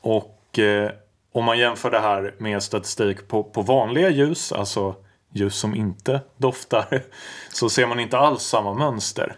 [0.00, 0.90] Och eh,
[1.32, 4.94] om man jämför det här med statistik på, på vanliga ljus, alltså
[5.32, 7.02] ljus som inte doftar,
[7.50, 9.36] så ser man inte alls samma mönster.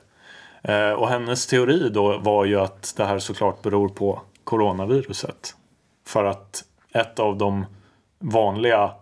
[0.62, 5.54] Eh, och hennes teori då var ju att det här såklart beror på coronaviruset.
[6.06, 7.66] För att ett av de
[8.18, 8.94] vanliga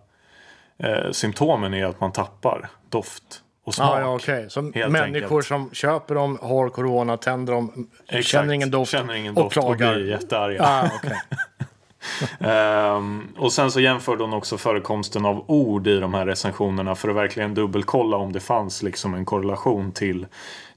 [0.79, 3.95] eh, symptomen är att man tappar doft och smak.
[3.97, 4.47] Ah, ja, okej.
[4.51, 5.47] Så människor enkelt.
[5.47, 8.27] som köper dem, har corona, tänder dem, Exakt.
[8.27, 9.95] känner ingen doft, Känner ingen och doft och klagar.
[9.95, 10.63] blir jättearga.
[10.65, 11.21] Ah, okej.
[12.41, 17.09] Ehm, och sen så jämförde hon också förekomsten av ord i de här recensionerna för
[17.09, 20.27] att verkligen dubbelkolla om det fanns liksom en korrelation till,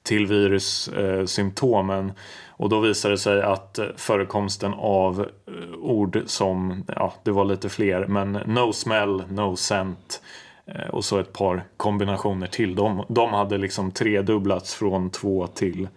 [0.03, 2.11] till virussymptomen.
[2.49, 7.45] och då visade det sig att eh, förekomsten av eh, ord som, ja det var
[7.45, 12.75] lite fler, men no smell, no scent eh, Eh, och så ett par kombinationer till.
[12.75, 15.87] De, de hade liksom tredubblats från 2 till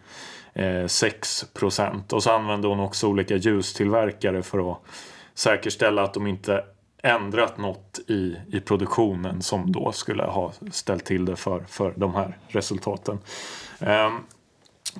[0.53, 2.13] eh, 6 procent.
[2.13, 4.79] Och så använde hon också olika ljustillverkare för att
[5.35, 6.65] säkerställa att de inte
[7.03, 12.15] ändrat något i, i produktionen som då skulle ha ställt till det för, för de
[12.15, 13.19] här resultaten.
[13.81, 14.13] Ehm,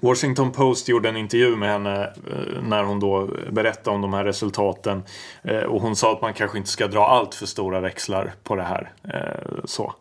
[0.01, 4.25] Washington Post gjorde en intervju med henne eh, när hon då berättade om de här
[4.25, 5.03] resultaten.
[5.43, 8.57] Eh, och hon sa att man kanske inte ska dra allt för stora växlar på
[8.57, 8.91] det här.
[9.05, 9.95] Eh, så.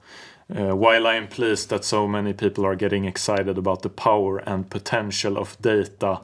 [0.50, 4.70] While I am pleased that so many people are getting excited about the power and
[4.70, 6.20] potential of data.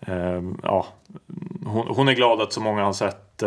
[0.00, 0.86] Ehm, ja,
[1.66, 3.42] hon är glad att så många har sett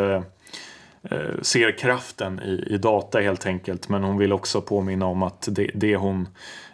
[1.42, 3.90] ser kraften i, i data helt enkelt.
[3.90, 6.28] Men hon vill också påminna om att det, det hon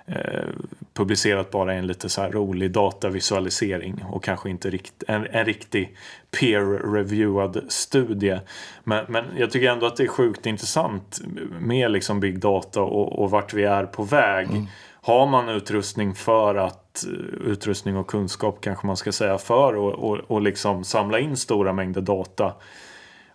[0.07, 0.49] Eh,
[0.93, 5.97] publicerat bara en lite så rolig datavisualisering och kanske inte rikt, en, en riktig
[6.31, 8.39] peer-reviewad studie.
[8.83, 11.21] Men, men jag tycker ändå att det är sjukt intressant
[11.59, 14.49] med liksom big data och, och vart vi är på väg.
[14.49, 14.65] Mm.
[15.01, 19.97] Har man utrustning för att, eh, utrustning och kunskap kanske man ska säga, för att
[19.97, 22.53] och, och liksom samla in stora mängder data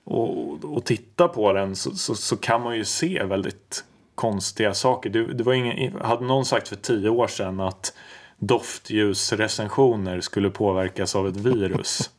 [0.05, 3.85] och, och titta på den så, så, så, kan man ju se väldigt
[4.21, 5.11] konstiga saker.
[5.11, 7.93] Det, det var ingen, hade någon sagt för tio år sedan att
[8.39, 12.11] doftljusrecensioner skulle påverkas av ett virus.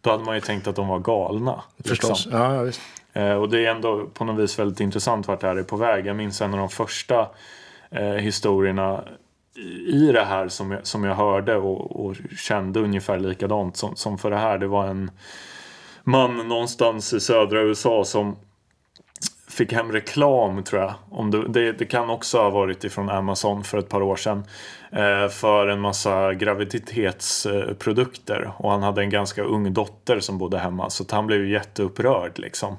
[0.00, 1.62] Då hade man ju tänkt att de var galna.
[1.76, 1.96] Liksom.
[1.96, 2.28] Förstås.
[2.32, 2.80] Ja, ja, visst.
[3.12, 5.76] Eh, och det är ändå på något vis väldigt intressant vart det här är på
[5.76, 6.06] väg.
[6.06, 7.28] Jag minns en av de första
[7.90, 9.04] eh, historierna
[9.86, 14.18] i det här som jag, som jag hörde och, och kände ungefär likadant som, som
[14.18, 14.58] för det här.
[14.58, 15.10] Det var en
[16.04, 18.36] man någonstans i södra USA som
[19.50, 20.94] fick hem reklam tror jag.
[21.10, 24.44] Om det, det, det, kan också ha varit ifrån Amazon för ett par år sedan.
[24.92, 28.52] Eh, för en massa graviditetsprodukter.
[28.56, 30.90] och han hade en ganska ung dotter som bodde hemma.
[30.90, 32.76] Så han blev jätteupprörd liksom.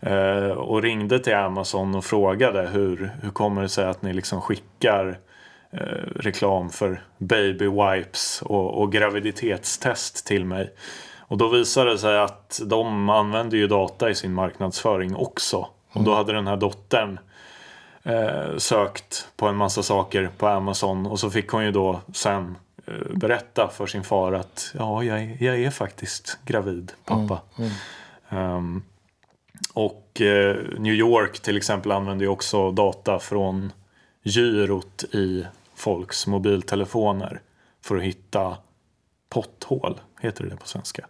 [0.00, 4.40] Eh, och ringde till Amazon och frågade hur, hur kommer det sig att ni liksom
[4.40, 5.18] skickar
[5.70, 5.78] eh,
[6.16, 10.70] reklam för baby wipes och, och graviditetstest till mig.
[11.28, 15.68] Och då visade det sig att de använder ju data i sin marknadsföring också.
[15.92, 17.18] Och då hade den här dottern
[18.02, 22.56] eh, sökt på en massa saker på Amazon och så fick hon ju då sen
[22.86, 27.40] eh, berätta för sin far att ja, jag är, jag är faktiskt gravid, pappa.
[27.58, 27.70] Mm,
[28.28, 28.54] mm.
[28.56, 28.82] Um,
[29.74, 33.72] och eh, New York till exempel använder ju också data från
[34.22, 37.40] gyrot i folks mobiltelefoner
[37.82, 38.56] för att hitta
[39.28, 41.06] potthål, heter det på svenska.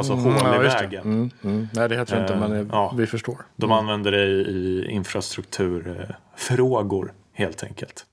[0.00, 1.02] Alltså mm, hål ja, i vägen.
[1.02, 1.68] Mm, mm.
[1.72, 3.46] Nej, det heter det inte, men ja, vi förstår.
[3.56, 3.78] De mm.
[3.78, 8.06] använder det i infrastrukturfrågor helt enkelt.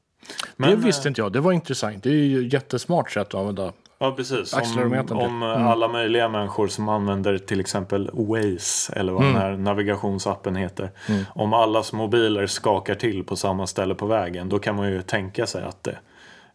[0.56, 1.32] Men, det visste inte jag.
[1.32, 2.04] Det var intressant.
[2.04, 4.54] Det är ju jättesmart sätt att använda Ja, precis.
[4.54, 5.68] Om, om mm.
[5.68, 9.34] alla möjliga människor som använder till exempel Waze eller vad mm.
[9.34, 10.92] den här navigationsappen heter.
[11.10, 11.24] Mm.
[11.36, 15.48] Om allas mobiler skakar till på samma ställe på vägen då kan man ju tänka
[15.48, 15.98] sig att det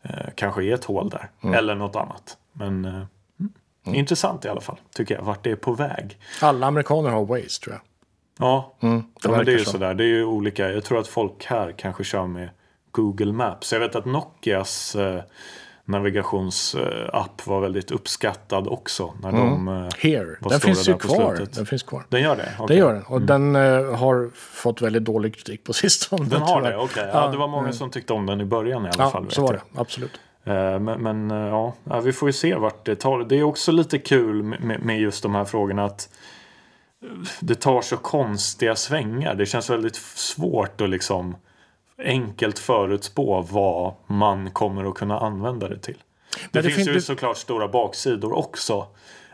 [0.02, 1.30] eh, kanske är ett hål där.
[1.42, 1.54] Mm.
[1.54, 2.36] Eller något annat.
[2.52, 3.02] Men eh,
[3.86, 3.98] Mm.
[3.98, 6.18] Intressant i alla fall, tycker jag, vart det är på väg.
[6.40, 7.82] Alla amerikaner har Waze, tror jag.
[8.38, 9.70] Ja, mm, det, ja men det är ju så.
[9.70, 9.94] sådär.
[9.94, 10.72] Det är ju olika.
[10.72, 12.50] Jag tror att folk här kanske kör med
[12.90, 13.72] Google Maps.
[13.72, 15.22] Jag vet att Nokias eh,
[15.84, 19.14] navigationsapp var väldigt uppskattad också.
[19.22, 19.40] När mm.
[19.40, 20.36] de eh, Here.
[20.40, 21.46] Den finns ju kvar.
[21.54, 22.04] Den finns kvar.
[22.08, 22.54] Den gör det?
[22.58, 22.66] Okay.
[22.66, 23.02] Den gör den.
[23.02, 23.26] Och mm.
[23.26, 26.24] den eh, har fått väldigt dålig kritik på sistone.
[26.24, 26.76] Den har det?
[26.76, 26.84] Okej.
[26.84, 27.08] Okay.
[27.20, 27.72] Ja, det var många mm.
[27.72, 29.30] som tyckte om den i början i alla ja, fall.
[29.30, 29.62] så var det.
[29.74, 30.20] Absolut.
[30.44, 33.24] Eh, men, men eh, ja, vi får ju se vart det tar.
[33.24, 36.08] Det är också lite kul med, med just de här frågorna att
[37.40, 39.34] det tar så konstiga svängar.
[39.34, 41.36] Det känns väldigt svårt att liksom
[41.98, 45.98] enkelt förutspå vad man kommer att kunna använda det till.
[46.50, 47.00] Det, det finns ju det...
[47.00, 48.86] såklart stora baksidor också.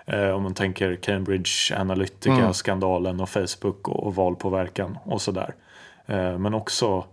[0.06, 3.20] Eh, om man tänker Cambridge Analytica-skandalen mm.
[3.20, 5.54] och Facebook och, och valpåverkan och sådär.
[6.06, 7.04] Eh, men också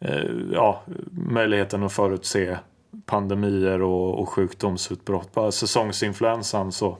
[0.00, 2.58] eh, ja, möjligheten att förutse
[3.06, 5.34] pandemier och, och sjukdomsutbrott.
[5.34, 6.98] Bara säsongsinfluensan så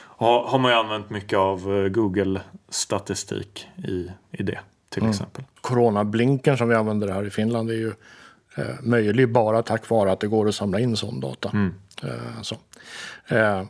[0.00, 5.10] har, har man ju använt mycket av eh, Google-statistik i, i det till mm.
[5.10, 5.44] exempel.
[5.60, 7.92] Coronablinken som vi använder här i Finland är ju
[8.56, 11.50] eh, möjlig bara tack vare att det går att samla in sån data.
[11.52, 11.74] Mm.
[12.02, 12.56] Eh, så.
[13.28, 13.62] Eh,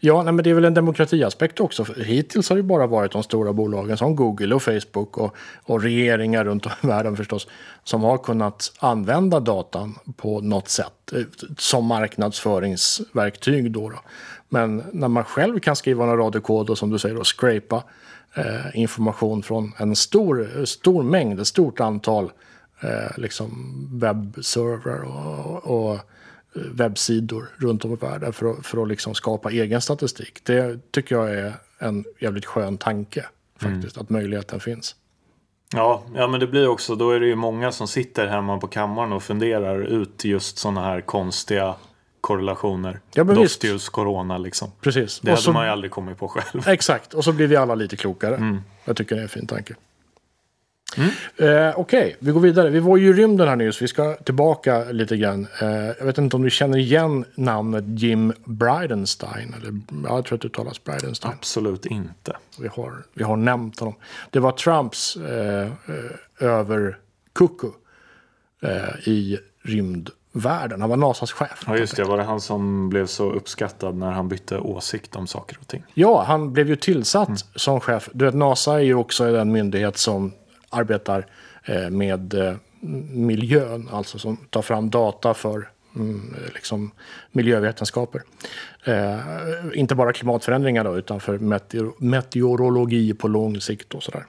[0.00, 1.86] Ja, nej, men det är väl en demokratiaspekt också.
[1.96, 6.44] Hittills har det bara varit de stora bolagen som Google och Facebook och, och regeringar
[6.44, 7.46] runt om i världen förstås
[7.84, 11.22] som har kunnat använda datan på något sätt eh,
[11.58, 13.72] som marknadsföringsverktyg.
[13.72, 14.00] Då, då.
[14.48, 17.82] Men när man själv kan skriva en kod och som du säger då scrapa
[18.34, 22.32] eh, information från en stor, stor mängd, ett stort antal
[22.80, 25.98] eh, liksom webbserver och, och
[26.54, 30.44] webbsidor runt om i världen för att, för att liksom skapa egen statistik.
[30.44, 33.24] Det tycker jag är en jävligt skön tanke
[33.58, 34.04] faktiskt, mm.
[34.04, 34.96] att möjligheten finns.
[35.72, 38.66] Ja, ja, men det blir också, då är det ju många som sitter hemma på
[38.66, 41.74] kammaren och funderar ut just sådana här konstiga
[42.20, 43.00] korrelationer.
[43.14, 44.70] Ja, Dostljus, corona liksom.
[44.80, 45.20] Precis.
[45.20, 46.68] Det och hade så, man ju aldrig kommit på själv.
[46.68, 48.36] Exakt, och så blir vi alla lite klokare.
[48.36, 48.60] Mm.
[48.84, 49.74] Jag tycker det är en fin tanke.
[51.36, 52.70] Eh, Okej, vi går vidare.
[52.70, 53.82] Vi var ju i rymden här nyss.
[53.82, 55.46] Vi ska tillbaka lite grann.
[55.60, 59.54] Eh, jag vet inte om du känner igen namnet Jim Bridenstine.
[59.56, 61.32] Eller, ja, jag tror att det uttalas Bridenstine.
[61.32, 62.36] Absolut inte.
[62.60, 63.94] Vi har, vi har nämnt honom.
[64.30, 67.68] Det var Trumps eh, eh, överkucku
[68.62, 70.80] eh, i rymdvärlden.
[70.80, 71.64] Han var NASAs chef.
[71.66, 72.04] Ja, just det.
[72.04, 75.84] Var det han som blev så uppskattad när han bytte åsikt om saker och ting?
[75.94, 78.08] Ja, han blev ju tillsatt som chef.
[78.12, 80.32] Du vet, NASA är ju också den myndighet som
[80.74, 81.26] arbetar
[81.64, 82.54] eh, med eh,
[83.10, 86.90] miljön, alltså som tar fram data för mm, eh, liksom
[87.32, 88.22] miljövetenskaper.
[88.84, 89.18] Eh,
[89.74, 94.24] inte bara klimatförändringar då, utan för meteor meteorologi på lång sikt och sådär.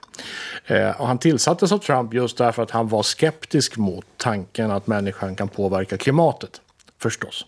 [0.66, 4.86] Eh, och han tillsattes av Trump just därför att han var skeptisk mot tanken att
[4.86, 6.60] människan kan påverka klimatet,
[6.98, 7.46] förstås.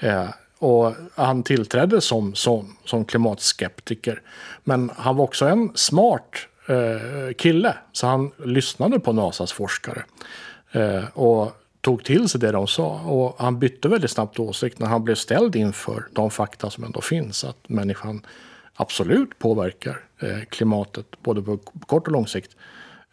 [0.00, 4.22] Eh, och han tillträdde som, som, som klimatskeptiker.
[4.64, 10.04] Men han var också en smart eh, kille, så han lyssnade på NASAs forskare.
[10.72, 13.00] Eh, och tog till sig det de sa.
[13.00, 17.00] Och han bytte väldigt snabbt åsikt när han blev ställd inför de fakta som ändå
[17.00, 17.44] finns.
[17.44, 18.26] Att människan
[18.74, 22.56] absolut påverkar eh, klimatet både på kort och lång sikt.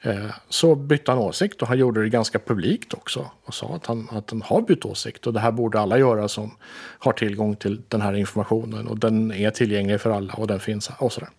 [0.02, 3.32] Eh, så bytte han åsikt och han gjorde det ganska publikt också.
[3.46, 5.28] Och sa att han, att han har bytt åsikt.
[5.28, 6.52] Och det här borde alla göra som
[7.00, 8.88] har tillgång till den här informationen.
[8.88, 11.30] Och den är tillgänglig för alla och den finns och sådär.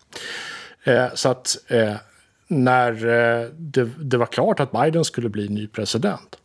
[0.83, 1.95] Eh, så att eh,
[2.47, 6.37] när eh, det, det var klart att Biden skulle bli ny president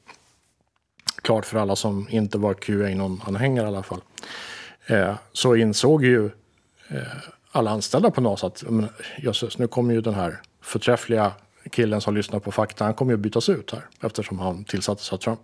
[1.23, 4.01] klart för alla som inte var Qanon-anhängare i alla fall.
[4.87, 6.27] Eh, så insåg ju
[6.89, 7.03] eh,
[7.53, 11.33] alla anställda på NASA att men, Jesus, nu kommer ju den här förträffliga
[11.71, 15.17] killen som lyssnar på fakta, han kommer ju bytas ut här eftersom han tillsattes av
[15.17, 15.41] Trump.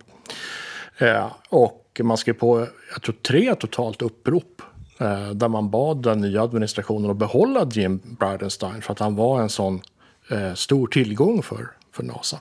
[0.97, 4.61] Eh, och man skrev på, jag tror tre totalt upprop
[4.97, 9.41] Eh, där man bad den nya administrationen att behålla Jim Bridenstine för att han var
[9.41, 9.81] en sån
[10.29, 12.39] eh, stor tillgång för, för NASA.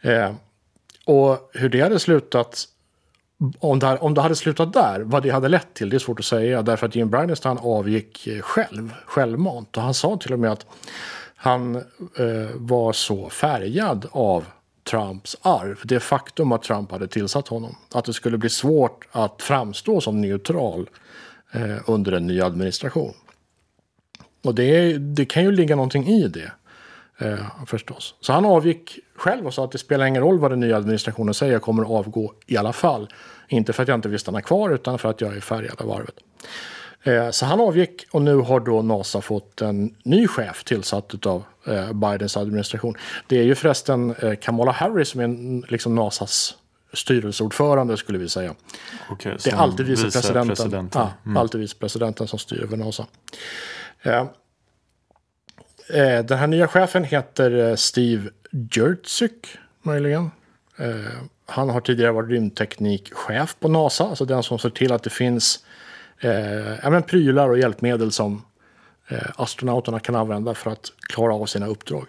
[0.00, 0.32] Eh,
[1.04, 2.64] och hur det hade slutat,
[3.58, 6.18] om det, om det hade slutat där, vad det hade lett till, det är svårt
[6.18, 6.62] att säga.
[6.62, 9.76] Därför att Jim Bridenstine avgick eh, själv, självmant.
[9.76, 10.66] Och han sa till och med att
[11.36, 14.44] han eh, var så färgad av
[14.90, 19.42] Trumps arv, det faktum att Trump hade tillsatt honom, att det skulle bli svårt att
[19.42, 20.88] framstå som neutral
[21.52, 23.14] eh, under en ny administration.
[24.44, 26.52] Och det, det kan ju ligga någonting i det.
[27.18, 28.14] Eh, förstås.
[28.20, 31.34] Så han avgick själv och sa att det spelar ingen roll vad den nya administrationen
[31.34, 33.08] säger, jag kommer att avgå i alla fall.
[33.48, 35.90] Inte för att jag inte vill stanna kvar utan för att jag är färgad av
[35.90, 36.14] arvet.
[37.02, 41.44] Eh, så han avgick och nu har då NASA fått en ny chef tillsatt av
[41.66, 42.94] eh, Bidens administration.
[43.26, 46.56] Det är ju förresten eh, Kamala Harris som är liksom NASAs
[46.92, 48.54] styrelseordförande skulle vi säga.
[49.10, 51.02] Okay, det är alltid vicepresidenten, vicepresidenten.
[51.02, 51.36] ja, mm.
[51.36, 53.06] alltid vicepresidenten som styr över NASA.
[54.02, 54.24] Eh,
[55.92, 60.30] Eh, den här nya chefen heter eh, Steve Jertzyk, möjligen.
[60.78, 60.86] Eh,
[61.46, 65.64] han har tidigare varit rymdteknikchef på NASA, alltså den som ser till att det finns
[66.20, 68.42] eh, prylar och hjälpmedel som
[69.08, 72.06] eh, astronauterna kan använda för att klara av sina uppdrag.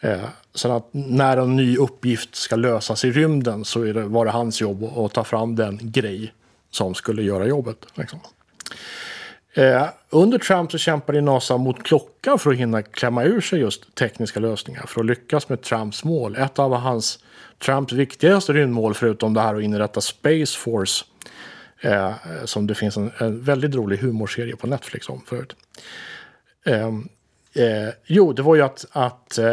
[0.00, 4.24] Eh, sen att när en ny uppgift ska lösas i rymden så är det, var
[4.24, 6.32] det hans jobb att ta fram den grej
[6.70, 7.86] som skulle göra jobbet.
[7.94, 8.20] Liksom.
[9.54, 13.94] Eh, under Trump så kämpade NASA mot klockan för att hinna klämma ur sig just
[13.94, 16.36] tekniska lösningar för att lyckas med Trumps mål.
[16.36, 17.18] Ett av hans
[17.58, 21.04] Trumps viktigaste rymdmål förutom det här att inrätta Space Force
[21.80, 22.12] eh,
[22.44, 25.56] som det finns en, en, väldigt rolig humorserie på Netflix om förut.
[26.66, 26.90] Eh,
[27.54, 29.44] eh, jo, det var ju att, att eh,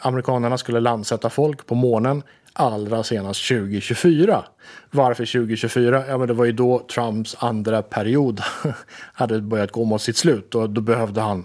[0.00, 4.44] amerikanerna skulle landsätta folk på månen allra senast 2024.
[4.90, 6.04] Varför 2024?
[6.08, 8.40] Ja, men det var ju då Trumps andra period
[9.12, 11.44] hade börjat gå mot sitt slut och då behövde han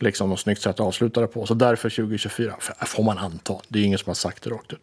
[0.00, 1.46] liksom något snyggt sätt att avsluta det på.
[1.46, 2.54] Så därför 2024,
[2.86, 3.54] får man anta.
[3.68, 4.82] Det är ju ingen som har sagt det rakt ut.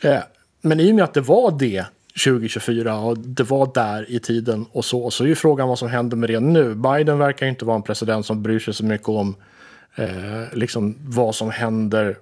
[0.00, 0.18] Eh,
[0.60, 1.86] men i och med att det var det
[2.24, 5.88] 2024 och det var där i tiden och så, så är ju frågan vad som
[5.88, 6.74] händer med det nu.
[6.74, 9.36] Biden verkar inte vara en president som bryr sig så mycket om
[9.94, 12.18] eh, liksom vad som händer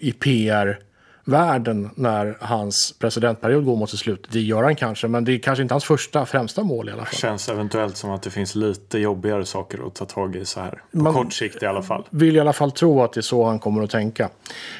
[0.00, 0.78] i PR
[1.24, 4.28] världen när hans presidentperiod går mot sitt slut.
[4.32, 7.04] Det gör han kanske, men det är kanske inte hans första främsta mål i alla
[7.04, 7.10] fall.
[7.10, 10.60] Det känns eventuellt som att det finns lite jobbigare saker att ta tag i så
[10.60, 10.82] här.
[10.92, 12.04] På Man kort sikt i alla fall.
[12.10, 14.28] vill i alla fall tro att det är så han kommer att tänka.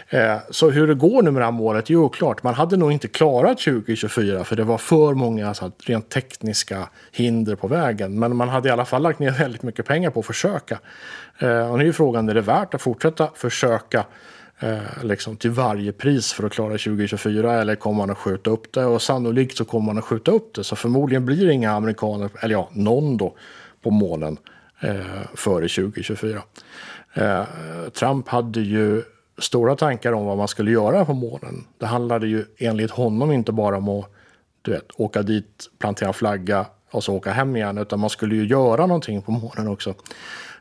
[0.09, 2.43] Eh, så hur det går nu med det här målet är oklart.
[2.43, 7.55] Man hade nog inte klarat 2024 för det var för många alltså, rent tekniska hinder
[7.57, 8.19] på vägen.
[8.19, 10.79] Men man hade i alla fall lagt ner väldigt mycket pengar på att försöka.
[11.39, 14.05] Eh, och nu är frågan, är det värt att fortsätta försöka
[14.61, 18.73] eh, liksom till varje pris för att klara 2024 eller kommer man att skjuta upp
[18.73, 18.85] det?
[18.85, 20.65] Och sannolikt så kommer man att skjuta upp det.
[20.65, 23.35] Så förmodligen blir det inga amerikaner, eller ja, någon då,
[23.83, 24.39] på månen
[24.81, 24.97] eh,
[25.35, 26.43] före 2024.
[27.15, 27.45] Eh,
[27.93, 29.03] Trump hade ju
[29.39, 31.65] stora tankar om vad man skulle göra på månen.
[31.79, 34.07] Det handlade ju enligt honom inte bara om att
[34.63, 38.47] du vet, åka dit, plantera flagga och så åka hem igen, utan man skulle ju
[38.47, 39.95] göra någonting på månen också.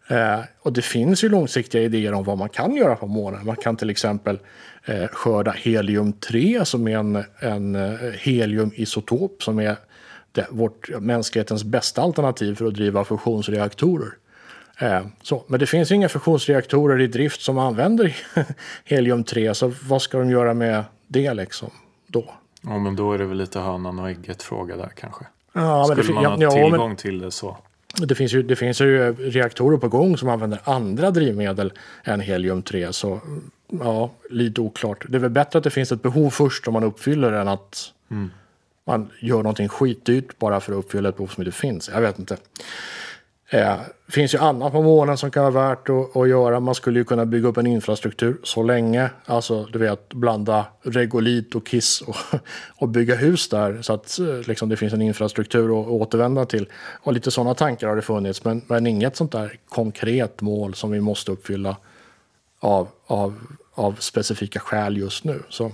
[0.10, 3.46] Eh, och det finns ju långsiktiga idéer om vad man kan göra på månen.
[3.46, 4.40] Man kan till exempel
[4.86, 9.76] eh, skörda helium-3 som är en, en eh, heliumisotop som är
[10.32, 14.10] det, vårt, mänsklighetens bästa alternativ för att driva fusionsreaktorer.
[14.80, 18.16] Eh, så, men det finns inga fusionsreaktorer i drift som använder
[18.86, 21.70] helium-3, så vad ska de göra med det liksom
[22.08, 22.34] då?
[22.62, 25.26] Ja, men då är det väl lite hönan och ägget fråga där kanske.
[25.54, 27.58] Ja, Skulle man ha ja, tillgång men till det så?
[28.08, 32.92] Det, finns ju, det finns ju reaktorer på gång som använder andra drivmedel än helium-3,
[32.92, 33.20] så
[33.68, 35.06] ja, lite oklart.
[35.10, 37.94] Det är väl bättre att det finns ett behov först om man uppfyller än att
[38.12, 38.32] Mm.
[38.86, 41.90] man gör någonting skitdyrt bara för att uppfylla ett behov som inte finns.
[41.94, 42.38] Jag vet inte.
[43.50, 46.60] Eh, Det finns ju annat på månen som kan vara värt att, att göra.
[46.60, 49.10] Man skulle ju kunna bygga upp en infrastruktur så länge.
[49.26, 52.16] Alltså, du vet, blanda regolit och kiss och,
[52.78, 53.82] och bygga hus där.
[53.82, 56.70] Så att eh, liksom, det finns en infrastruktur att återvända till.
[57.02, 58.44] Och lite sådana tankar har det funnits.
[58.44, 61.76] Men, men inget sånt där konkret mål som vi måste uppfylla
[62.60, 63.36] av, av,
[63.74, 65.44] av specifika skäl just nu.
[65.50, 65.72] Så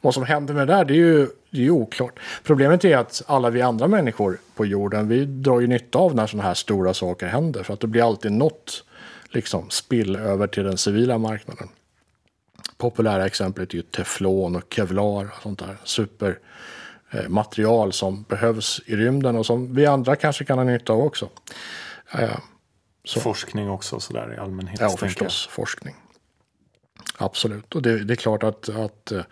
[0.00, 2.18] vad som händer med det där, det är ju, det är ju oklart.
[2.42, 6.26] Problemet är att alla vi andra människor på jorden, vi drar ju nytta av när
[6.26, 7.62] sådana här stora saker händer.
[7.62, 8.84] För att det blir alltid något
[9.28, 11.68] liksom, spill över till den civila marknaden.
[12.76, 19.36] Populära exemplet är ju teflon och kevlar och sånt där supermaterial som behövs i rymden
[19.36, 21.28] och som vi andra kanske kan ha nytta av också.
[22.12, 22.38] Eh,
[23.04, 23.20] Så.
[23.20, 24.80] Forskning också sådär i allmänhet.
[24.80, 24.98] Ja, jag.
[24.98, 25.48] förstås.
[25.50, 25.94] Forskning.
[27.18, 27.74] Absolut.
[27.74, 29.22] Och det, det är klart att, att eh,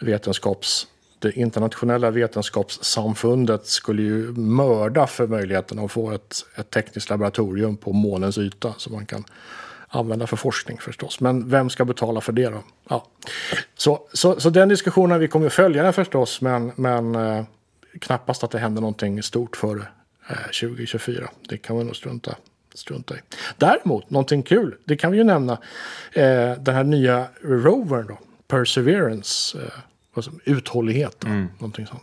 [0.00, 0.86] vetenskaps,
[1.22, 7.92] det internationella vetenskapssamfundet skulle ju mörda för möjligheten att få ett, ett tekniskt laboratorium på
[7.92, 9.24] månens yta som man kan
[9.88, 11.20] använda för forskning förstås.
[11.20, 12.62] Men vem ska betala för det då?
[12.88, 13.06] Ja.
[13.74, 17.44] Så, så, så den diskussionen, vi kommer att följa den förstås, men, men eh,
[18.00, 19.86] knappast att det händer någonting stort före
[20.30, 21.30] eh, 2024.
[21.48, 22.36] Det kan vi nog strunta,
[22.74, 23.18] strunta i.
[23.56, 25.52] Däremot, någonting kul, det kan vi ju nämna,
[26.12, 29.72] eh, den här nya rovern då, Perseverance, eh,
[30.20, 32.02] som, uthållighet, då, någonting sånt.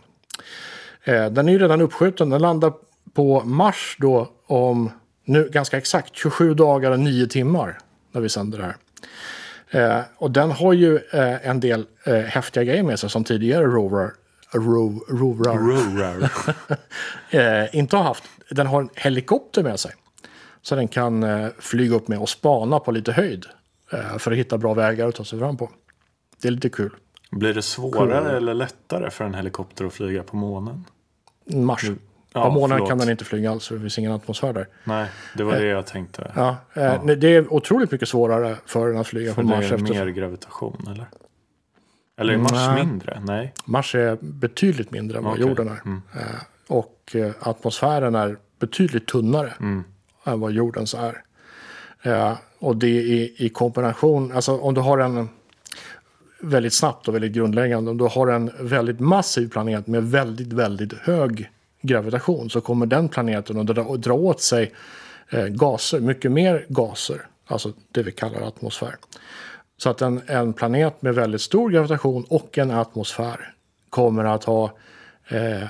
[1.04, 2.74] Eh, den är ju redan uppskjuten, den landar
[3.14, 4.92] på Mars då om
[5.26, 7.78] nu ganska exakt 27 dagar och 9 timmar
[8.12, 8.76] när vi sänder det här.
[9.72, 13.66] Eh, och den har ju eh, en del eh, häftiga grejer med sig som tidigare
[13.66, 14.12] rover,
[14.54, 16.32] ro, rovrar Rorar.
[17.64, 18.24] eh, inte har haft.
[18.50, 19.92] Den har en helikopter med sig.
[20.62, 23.46] Så den kan eh, flyga upp med och spana på lite höjd.
[23.92, 25.70] Eh, för att hitta bra vägar att ta sig fram på.
[26.42, 26.92] Det är lite kul.
[27.30, 30.86] Blir det svårare eller lättare för en helikopter att flyga på månen?
[31.46, 31.86] Mars.
[32.34, 32.90] Ja, på månen förlåt.
[32.90, 34.68] kan den inte flyga alls för det finns ingen atmosfär där.
[34.84, 36.32] Nej, det var det jag tänkte.
[36.36, 39.56] Ja, eh, nej, Det är otroligt mycket svårare för den att flyga För på det
[39.56, 39.72] Mars.
[39.72, 39.94] är Efter...
[39.94, 41.06] mer gravitation, eller?
[42.18, 42.86] Eller är Mars Nej.
[42.86, 43.22] mindre?
[43.26, 43.54] Nej.
[43.66, 45.48] Mars är betydligt mindre än vad Okej.
[45.48, 45.82] jorden är.
[45.86, 46.02] Mm.
[46.16, 46.26] Eh,
[46.68, 49.84] och eh, atmosfären är betydligt tunnare Mm.
[50.26, 51.24] än vad jordens är.
[52.02, 55.30] Eh, och det är i kombination, alltså om du har en
[56.42, 60.94] väldigt snabbt och väldigt grundläggande, om du har en väldigt massiv planet med väldigt, väldigt
[60.94, 61.50] hög
[61.82, 64.74] gravitation så kommer den planeten att dra, dra åt sig
[65.30, 68.96] eh, gaser, mycket mer gaser, alltså det vi kallar atmosfär.
[69.78, 73.54] Så att en, en planet med väldigt stor gravitation och en atmosfär
[73.90, 74.74] kommer att ha
[75.28, 75.64] eh,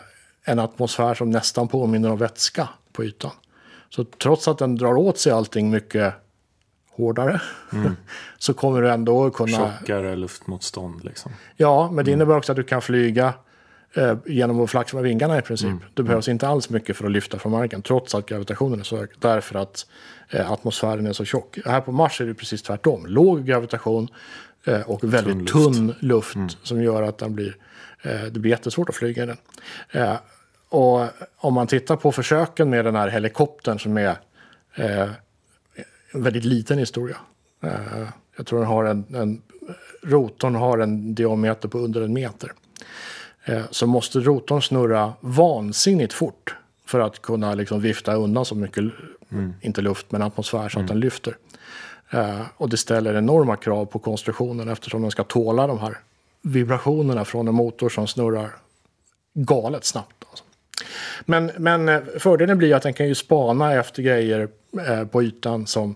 [0.43, 3.31] en atmosfär som nästan påminner om vätska på ytan.
[3.89, 6.13] Så trots att den drar åt sig allting mycket
[6.99, 7.41] hårdare
[8.37, 9.71] så kommer du ändå kunna...
[9.79, 11.31] Tjockare luftmotstånd liksom.
[11.57, 13.33] Ja, men det innebär också att du kan flyga
[13.93, 15.75] eh, genom att flaxa med vingarna i princip.
[15.93, 18.97] Det behövs inte alls mycket för att lyfta från marken trots att gravitationen är så
[18.97, 19.09] hög.
[19.19, 19.85] Därför att
[20.29, 21.59] eh, atmosfären är så tjock.
[21.65, 23.05] Här på Mars är det precis tvärtom.
[23.05, 24.07] Låg gravitation
[24.65, 26.35] eh, och väldigt Tunn tunn luft.
[26.35, 27.55] luft, som gör att den blir,
[28.01, 29.37] eh, det blir jättesvårt att flyga i den.
[29.91, 30.15] Eh,
[30.69, 31.07] och
[31.37, 34.15] om man tittar på försöken med den här helikoptern som är
[34.75, 35.09] eh,
[36.11, 37.17] en väldigt liten historia.
[37.63, 39.41] Eh, jag tror den har en, en
[40.03, 42.51] rotorn har en diameter på under en meter.
[43.45, 46.55] Eh, så måste rotorn snurra vansinnigt fort
[46.85, 48.83] för att kunna liksom vifta undan så mycket,
[49.61, 51.37] inte luft, men atmosfär så att den lyfter.
[52.09, 55.97] Eh, och det ställer enorma krav på konstruktionen eftersom den ska tåla de här
[56.41, 58.49] vibrationerna från en motor som snurrar
[59.33, 60.25] galet snabbt.
[60.29, 60.43] Alltså.
[61.25, 65.95] Men, men fördelen blir att den kan ju spana efter grejer Eh, på ytan som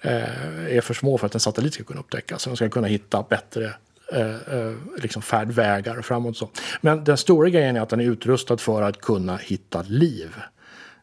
[0.00, 2.38] eh, är för små för att en satellit ska kunna upptäcka.
[2.38, 3.74] Så den ska kunna hitta bättre
[4.12, 6.36] eh, liksom färdvägar framåt.
[6.36, 6.48] Så.
[6.80, 10.34] Men den stora grejen är att den är utrustad för att kunna hitta liv.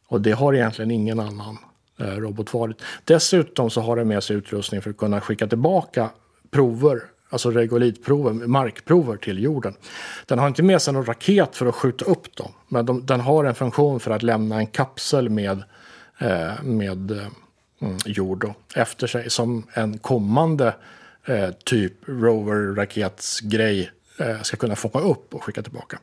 [0.07, 1.57] Och det har egentligen ingen annan
[1.97, 2.81] robot varit.
[3.03, 6.09] Dessutom så har den med sig utrustning för att kunna skicka tillbaka
[6.51, 9.75] prover alltså regolitprover, markprover till jorden.
[10.25, 13.19] Den har inte med sig någon raket för att skjuta upp dem, men de, den
[13.19, 15.63] har en funktion för att lämna en kapsel med, eh,
[16.63, 17.27] med eh,
[17.81, 20.75] mm, jord efter sig som en kommande
[21.25, 25.99] eh, typ rover-raketsgrej eh, ska kunna fånga upp och skicka tillbaka.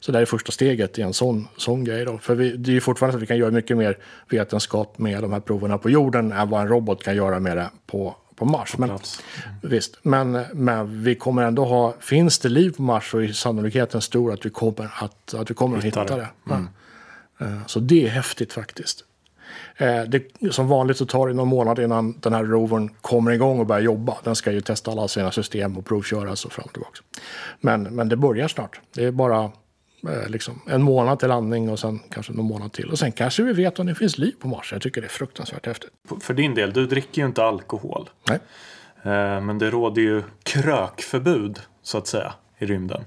[0.00, 2.04] Så det är första steget i en sån, sån grej.
[2.04, 2.18] Då.
[2.18, 3.98] För vi, det är ju fortfarande så att vi kan göra mycket mer
[4.28, 7.70] vetenskap med de här proverna på jorden än vad en robot kan göra med det
[7.86, 8.72] på, på Mars.
[8.72, 9.20] På men, plats.
[9.62, 14.00] visst, men, men vi kommer ändå ha, finns det liv på Mars så är sannolikheten
[14.00, 16.28] stor att vi kommer att, att, vi kommer att Hitta hitta det.
[16.44, 16.66] det.
[17.44, 19.04] Eh, Så det är häftigt faktiskt.
[19.80, 23.60] Eh, Det, som vanligt så tar det någon månad innan den här rovern kommer igång
[23.60, 24.16] och börjar jobba.
[24.24, 27.00] Den ska ju testa alla sina system och provköras och fram och tillbaka.
[27.60, 28.80] Men, men det börjar snart.
[28.94, 32.90] Det är bara eh, liksom en månad till landning och sen kanske någon månad till.
[32.90, 34.72] Och sen kanske vi vet om det finns liv på Mars.
[34.72, 35.90] Jag tycker det är fruktansvärt häftigt.
[36.20, 38.10] För din del, du dricker ju inte alkohol.
[38.28, 38.38] Nej.
[39.02, 43.04] Eh, Men det råder ju krökförbud, så att säga, i rymden.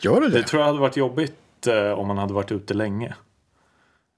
[0.00, 0.38] Gör det det?
[0.38, 1.34] Det tror jag hade varit jobbigt
[1.96, 3.14] om man hade varit ute länge.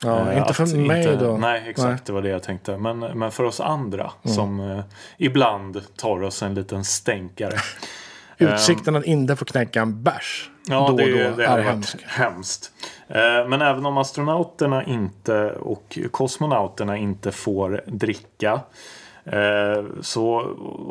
[0.04, 1.36] Ja, Eh, inte för mig inte- då.
[1.36, 1.78] Nej, exakt.
[1.78, 1.86] Nej.
[1.86, 2.00] Mm.
[2.06, 2.76] Det var det jag tänkte.
[2.76, 4.80] Men, men för oss andra som eh,
[5.18, 7.56] ibland tar oss en liten stänkare.
[8.38, 11.62] Utsikten att inte få knäcka en bärs Ja, då och det, då det är hade
[11.62, 11.96] varit hemskt.
[12.06, 12.70] hemskt.
[13.08, 18.60] Eh, Men även om astronauterna inte och kosmonauterna inte får dricka
[19.24, 20.40] eh, så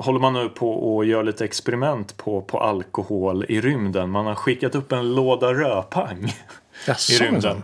[0.02, 4.10] håller man nu på och gör lite experiment på, på alkohol i rymden.
[4.10, 6.34] Man har skickat upp en låda rödpang
[7.12, 7.64] i rymden.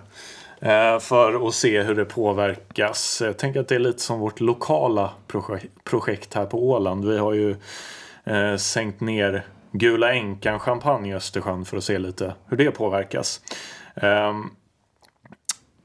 [0.66, 3.22] Eh, För att se hur det påverkas.
[3.26, 7.06] Jag tänker att det är lite som vårt lokala projek- projekt här på Åland.
[7.06, 7.56] Vi har ju
[8.24, 13.42] eh, sänkt ner Gula Änkan champagne i Östersjön för att se lite hur det påverkas.
[13.96, 14.50] Ehm,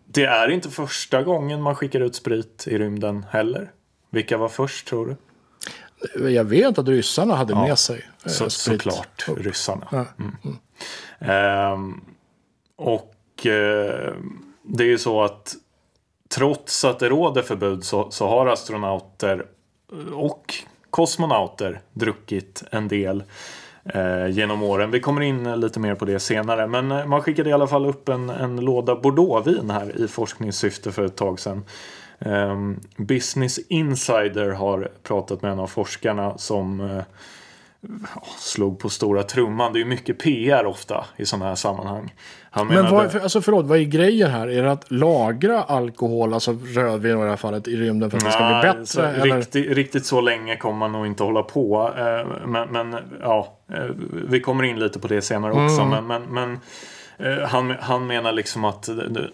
[0.07, 3.71] Det är inte första gången man skickar ut sprit i rymden heller.
[4.11, 6.31] Vilka var först tror du?
[6.31, 8.83] Jag vet att ryssarna hade med sig eh, Så, sprit.
[8.83, 9.89] såklart ryssarna.
[9.93, 10.05] Ja.
[10.19, 10.59] Mm.
[11.19, 12.01] Ehm,
[12.77, 14.15] och eh,
[14.63, 15.57] det är ju så att
[16.29, 19.47] trots att det råder förbud så, så har astronauter
[19.93, 20.55] eh, och
[20.91, 23.23] kosmonauter druckit en del
[23.85, 24.91] eh, genom åren.
[24.91, 26.67] Vi kommer in lite mer på det senare.
[26.67, 30.93] Men eh, man skickade i alla fall upp en, en låda Bordeauxvin här i forskningssyfte
[30.93, 31.65] för ett tag sedan.
[32.19, 32.57] Eh,
[32.97, 37.03] Business Insider har pratat med en av forskarna som eh,
[38.39, 39.73] slog på stora trumman.
[39.73, 42.15] Det är ju mycket PR ofta i sådana här sammanhang.
[42.51, 44.49] Han Men menade, vad, för, alltså förlåt, vad är grejen här?
[44.49, 48.25] Är det att lagra alkohol, alltså rödvin i det här fallet, i rymden för att
[48.25, 49.23] det ska bli så bättre?
[49.23, 49.37] Eller?
[49.37, 51.93] Riktigt, riktigt så länge kommer man nog inte hålla på.
[51.99, 53.85] Eh, Men, men ja, eh,
[54.29, 55.81] vi kommer in lite på det senare också.
[55.83, 56.07] Mm.
[56.07, 56.59] Men, men,
[57.19, 58.89] men eh, han, han menar liksom att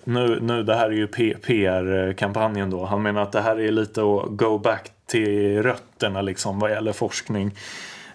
[0.04, 2.84] nu, nu det här är ju PR-kampanjen då.
[2.84, 6.92] Han menar att det här är lite att go back till rötterna liksom vad gäller
[6.92, 7.54] forskning.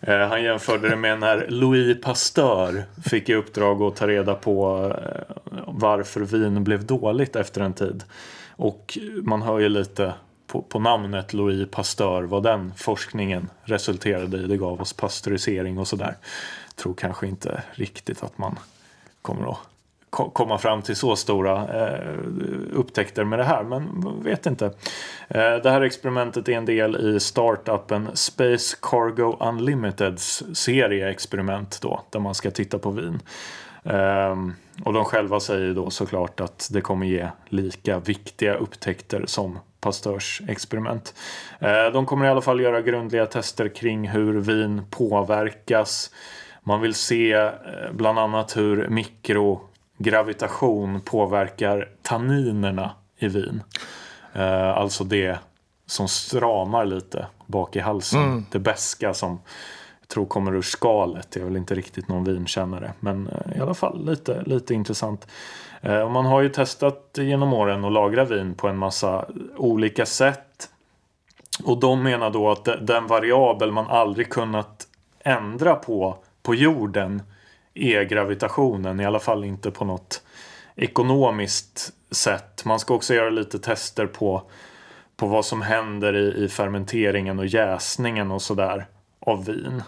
[0.02, 4.86] Eh, Han jämförde det med när Louis Pasteur fick i uppdrag att ta reda på
[4.98, 5.36] eh,
[5.68, 8.04] varför vin blev dåligt efter en tid.
[8.56, 10.14] Och man hör ju lite
[10.48, 14.48] på, på namnet Louis Pasteur vad den forskningen resulterade i.
[14.48, 16.18] Det gav oss pasteurisering och sådär.
[16.76, 18.60] Tror kanske inte riktigt att man
[19.22, 19.58] kommer att
[20.12, 22.16] komma fram till så stora eh,
[22.74, 23.64] upptäckter med det här.
[23.64, 24.66] Men vet inte.
[25.28, 32.02] Eh, det här experimentet är en del i startupen Space Cargo Unlimiteds serieexperiment då.
[32.10, 33.20] Där man ska titta på vin.
[33.84, 34.54] Ehm,
[34.86, 40.42] och de själva säger då såklart att det kommer ge lika viktiga upptäckter som Pasteurs
[40.48, 41.14] experiment.
[41.60, 46.12] Eh, de kommer i alla fall göra grundliga tester kring hur vin påverkas.
[46.64, 47.52] Man vill se eh,
[47.92, 49.71] bland annat hur mikro
[50.02, 53.64] mikrogravitation påverkar tanninerna i vin.
[54.34, 55.40] Eh, alltså det
[55.86, 58.46] som stramar lite bak i halsen.
[58.52, 59.40] Det beska som
[60.00, 61.28] jag tror kommer ur skalet.
[61.36, 62.94] Jag är väl inte riktigt någon vinkännare.
[63.00, 65.28] Men eh, i alla fall lite, lite intressant.
[65.82, 69.26] Eh, man har ju testat genom åren att lagra vin på en massa
[69.58, 70.70] olika sätt.
[71.64, 74.88] Och de menar då att de- den variabel man aldrig kunnat
[75.24, 77.22] ändra på på jorden
[77.74, 79.00] är gravitationen.
[79.00, 80.24] I alla fall inte på något
[80.76, 82.66] ekonomiskt sätt.
[82.66, 84.44] Man ska också göra lite tester på,
[85.18, 88.86] på vad som händer i, i fermenteringen och jäsningen och sådär
[89.20, 89.84] av vin.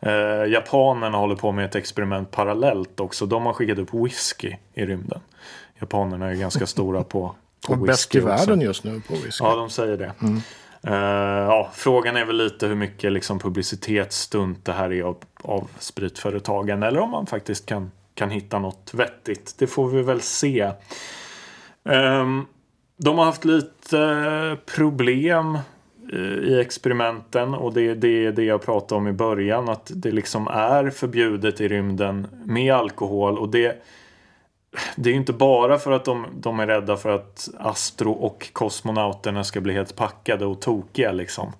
[0.00, 3.26] Eh, japanerna håller på med ett experiment parallellt också.
[3.26, 5.20] De har skickat upp whisky i rymden.
[5.80, 7.34] Japanerna är ganska stora på,
[7.66, 9.44] på Och bäst i whisky världen just nu på whisky.
[9.44, 10.04] Ja, de säger det.
[10.04, 10.38] Eh,
[10.86, 10.94] Eh,
[11.48, 16.82] ja, frågan är väl lite hur mycket liksom, publicitetsstunt det här är av, av spritföretagen.
[16.82, 19.54] Eller om man faktiskt kan, kan hitta något vettigt.
[19.58, 20.72] Det får vi väl se.
[21.84, 22.46] Ehm,
[22.96, 25.58] de har haft lite problem
[26.12, 30.10] eh, i experimenten och det är det, det jag pratade om i början att det
[30.10, 33.82] liksom är förbjudet i rymden med alkohol och det
[34.96, 39.44] det är inte bara för att de, de är rädda för att Astro och kosmonauterna
[39.44, 41.52] ska bli helt packade och tokiga liksom.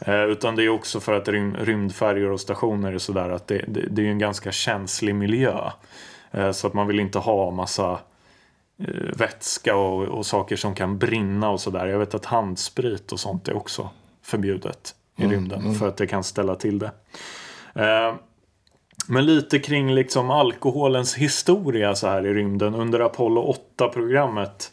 [0.00, 3.64] Eh, utan det är också för att rym, rymdfärjor och stationer är sådär att det,
[3.68, 5.70] det, det är en ganska känslig miljö.
[6.30, 7.98] Eh, så att man vill inte ha massa
[8.78, 11.86] eh, vätska och, och, saker som kan brinna och sådär.
[11.86, 13.90] Jag vet att handsprit och sånt är också
[14.22, 15.74] förbjudet i mm, rymden mm.
[15.74, 16.90] för att det kan ställa till det.
[19.10, 22.74] Men lite kring liksom alkoholens historia så här i rymden.
[22.74, 24.72] Under Apollo 8-programmet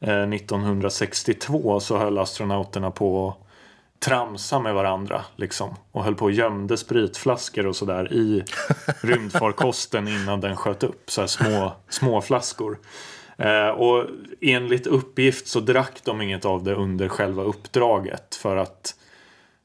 [0.00, 3.46] eh, 1962 så höll astronauterna på att
[4.00, 5.24] tramsa med varandra.
[5.36, 8.44] Liksom, och höll på och gömde spritflaskor och sådär i
[9.00, 11.10] rymdfarkosten innan den sköt upp.
[11.10, 12.78] Så här små, små flaskor.
[13.36, 14.04] Eh, och
[14.40, 18.34] enligt uppgift så drack de inget av det under själva uppdraget.
[18.34, 18.94] För att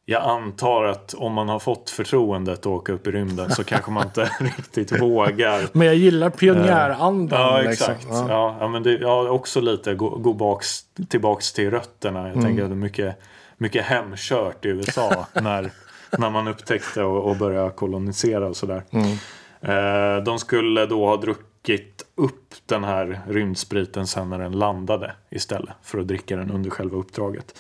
[0.06, 3.92] jag antar att om man har fått förtroendet att åka upp i rymden så kanske
[3.92, 5.68] man inte riktigt vågar.
[5.74, 7.42] Men jag gillar pionjärandan.
[7.42, 7.72] Ja, liksom.
[7.72, 8.04] exakt.
[8.04, 8.30] Liksom.
[8.30, 8.58] Ja.
[8.60, 8.68] ja.
[8.68, 12.20] men det, ja, också lite gå, gå baks, tillbaks till rötterna.
[12.20, 12.46] Jag mm.
[12.46, 13.16] tänker att det är mycket,
[13.58, 15.72] mycket hemkört i USA när,
[16.18, 18.84] när man upptäckte och, och började kolonisera och sådär.
[18.92, 19.18] Mm.
[19.62, 25.74] Eh, de skulle då ha druckit upp den här rymdspriten sen när den landade istället
[25.84, 27.56] för att dricka den under själva uppdraget.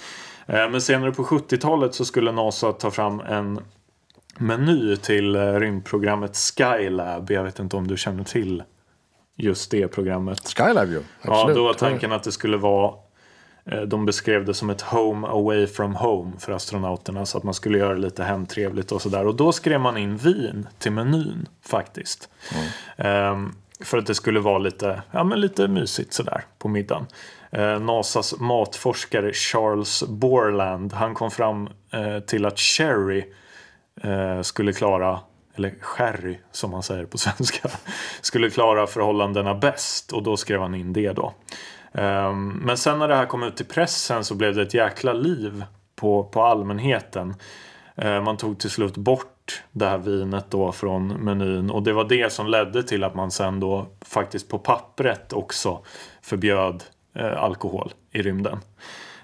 [0.45, 3.59] Eh, men senare på 70-talet så skulle NASA ta fram en
[4.37, 7.31] meny till eh, rymdprogrammet Skylab.
[7.31, 8.63] Jag vet inte om du känner till
[9.35, 10.53] just det programmet.
[10.57, 11.03] Skylab ju.
[11.21, 11.47] Absolut.
[11.47, 12.93] Ja, då var tanken att det skulle vara
[13.65, 17.53] eh, de beskrev det som ett home away from home för astronauterna så att man
[17.53, 19.27] skulle göra det lite hemtrevligt och sådär.
[19.27, 22.29] Och då skrev man in vin till menyn faktiskt.
[22.97, 23.31] Mm.
[23.33, 27.05] Um, för att det skulle vara lite, ja, men lite mysigt sådär på middagen.
[27.52, 33.24] Eh, Nasas matforskare Charles Borland han kom fram eh, till att sherry
[34.04, 35.20] eh, skulle klara
[35.56, 37.70] eller sherry som man säger på svenska,
[38.22, 41.34] skulle klara förhållandena bäst och då skrev han in det då.
[41.93, 45.14] Ehm, men sen när det här kom ut till pressen så blev det ett jäkla
[45.14, 47.36] liv på, på allmänheten.
[47.95, 52.04] Eh, man tog till slut bort det här vinet då från menyn och det var
[52.04, 55.80] det som ledde till att man sen då faktiskt på pappret också
[56.22, 56.84] förbjöd
[57.14, 58.59] Eh, alkohol i rymden.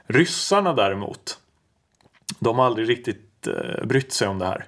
[0.08, 1.40] Ryssarna däremot,
[2.40, 4.66] de har aldrig riktigt eh, brytt sig om det här.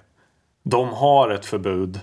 [0.63, 1.99] De har ett förbud,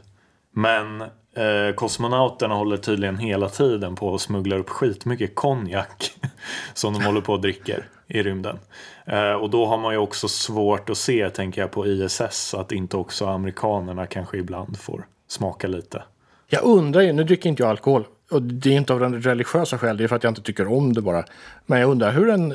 [0.50, 1.00] men
[1.34, 6.12] eh, kosmonauterna håller tydligen hela tiden på att smuggla upp skitmycket konjak
[6.74, 8.58] som de håller på och dricker i rymden.
[9.06, 12.72] Eh, och då har man ju också svårt att se, tänker jag, på ISS att
[12.72, 16.02] inte också amerikanerna kanske ibland får smaka lite.
[16.48, 19.96] Jag undrar ju, nu dricker inte jag alkohol, och det är inte av religiösa skäl,
[19.96, 21.24] det är för att jag inte tycker om det bara.
[21.66, 22.52] Men jag undrar hur en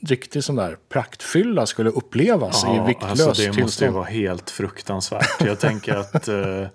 [0.00, 3.60] riktig sån där praktfylla skulle upplevas ja, i alltså Det tillstånd.
[3.60, 5.40] måste ju vara helt fruktansvärt.
[5.46, 6.66] Jag tänker att eh,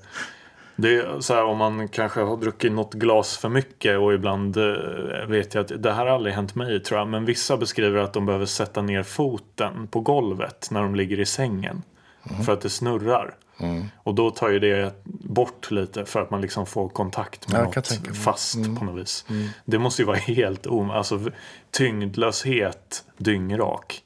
[0.76, 4.58] det är så här, om man kanske har druckit något glas för mycket och ibland
[4.58, 7.08] eh, vet jag att det här har aldrig hänt mig tror jag.
[7.08, 11.26] Men vissa beskriver att de behöver sätta ner foten på golvet när de ligger i
[11.26, 11.82] sängen.
[12.30, 12.44] Mm.
[12.44, 13.36] För att det snurrar.
[13.60, 13.86] Mm.
[14.04, 17.76] Och då tar ju det bort lite för att man liksom får kontakt med jag
[17.76, 18.76] något fast mm.
[18.76, 19.26] på något vis.
[19.30, 19.50] Mm.
[19.66, 20.92] Det måste ju vara helt om...
[20.92, 21.32] Alltså
[21.72, 24.02] tyngdlöshet dyngrak.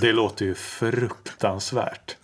[0.00, 2.16] Det låter ju fruktansvärt.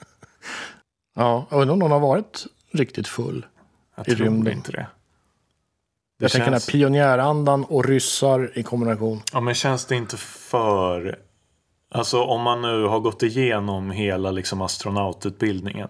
[1.15, 3.47] Ja, jag undrar om någon har varit riktigt full
[3.97, 4.53] jag i rymden.
[4.53, 4.79] inte det.
[4.79, 4.87] det
[6.19, 6.33] jag känns...
[6.33, 9.23] tänker den här pionjärandan och ryssar i kombination.
[9.33, 11.19] Ja, men känns det inte för...
[11.93, 15.89] Alltså om man nu har gått igenom hela liksom astronaututbildningen.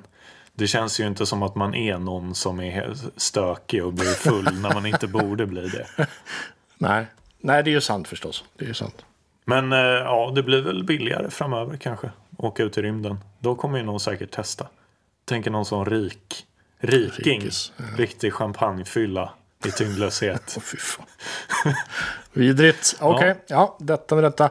[0.61, 4.61] Det känns ju inte som att man är någon som är stökig och blir full
[4.61, 5.87] när man inte borde bli det.
[6.79, 7.07] Nej.
[7.39, 8.45] Nej, det är ju sant förstås.
[8.57, 9.05] Det är ju sant.
[9.45, 12.11] Men eh, ja, det blir väl billigare framöver kanske.
[12.37, 13.19] Åka ut i rymden.
[13.39, 14.67] Då kommer ju någon säkert testa.
[15.25, 16.47] Tänker någon sån rik.
[16.79, 17.41] Riking.
[17.41, 17.85] Rikes, ja.
[17.97, 19.33] Riktig champagnefylla
[19.67, 20.59] i tyngdlöshet.
[22.33, 22.97] Vidrigt.
[23.01, 23.29] Okej, okay.
[23.29, 23.35] ja.
[23.47, 24.51] ja, detta med detta.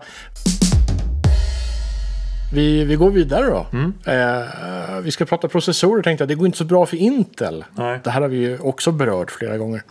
[2.54, 3.66] Vi, vi går vidare då.
[3.74, 3.93] Mm.
[4.06, 6.30] Eh, vi ska prata processorer tänkte jag.
[6.30, 7.66] Det går inte så bra för Intel.
[7.76, 8.00] Nej.
[8.04, 9.84] Det här har vi ju också berört flera gånger.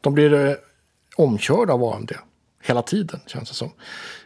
[0.00, 0.54] De blir eh,
[1.16, 2.12] omkörda av AMD.
[2.62, 3.70] Hela tiden känns det som.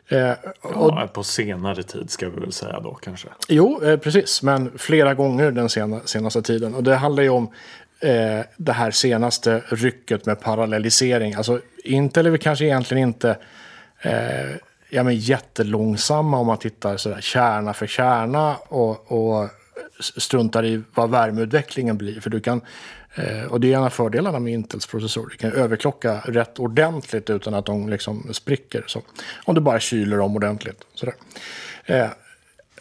[0.09, 0.31] Eh,
[0.61, 3.29] och, ja, på senare tid ska vi väl säga då kanske.
[3.49, 4.43] Jo, eh, precis.
[4.43, 6.75] Men flera gånger den sena, senaste tiden.
[6.75, 7.51] Och det handlar ju om
[8.01, 11.35] eh, det här senaste rycket med parallellisering.
[11.35, 13.37] Alltså Intel är väl kanske egentligen inte
[14.03, 14.57] eh,
[14.95, 19.49] ja, men jättelångsamma om man tittar sådär, kärna för kärna och, och
[20.01, 22.21] struntar i vad värmeutvecklingen blir.
[22.21, 22.61] För du kan,
[23.15, 25.31] eh, och det är en av fördelarna med Intels processorer.
[25.31, 28.85] Du kan överklocka rätt ordentligt utan att de liksom spricker.
[28.87, 29.03] Så,
[29.45, 30.87] om du bara kyler dem ordentligt.
[30.95, 31.15] Sådär.
[31.85, 32.09] Eh,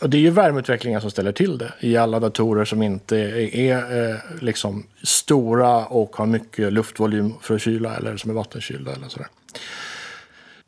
[0.01, 3.55] och det är ju värmeutvecklingen som ställer till det i alla datorer som inte är,
[3.55, 8.91] är eh, liksom stora och har mycket luftvolym för att kyla eller som är vattenkylda.
[8.91, 9.27] eller sådär.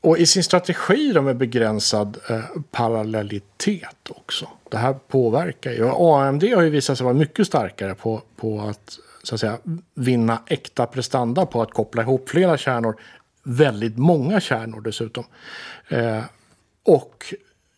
[0.06, 2.40] Och i sin strategi då med begränsad eh,
[2.72, 4.48] parallellitet också.
[4.70, 5.84] Det här påverkar ju.
[5.84, 9.58] Och AMD har ju visat sig vara mycket starkare på, på att, så att säga,
[9.94, 12.96] vinna äkta prestanda på att koppla ihop flera kärnor.
[13.44, 15.24] Väldigt många kärnor dessutom.
[15.88, 16.22] Eh,
[16.84, 17.26] och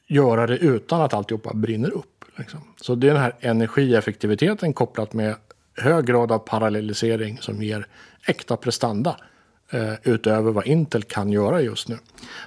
[0.08, 2.26] göra det utan att alltihopa brinner upp.
[2.36, 2.60] Liksom.
[2.82, 5.36] Så det är den här energieffektiviteten kopplat med
[5.78, 7.88] hög grad av parallellisering som ger
[8.28, 9.18] äkta prestanda
[9.72, 11.98] eh, utöver vad Intel kan göra just nu.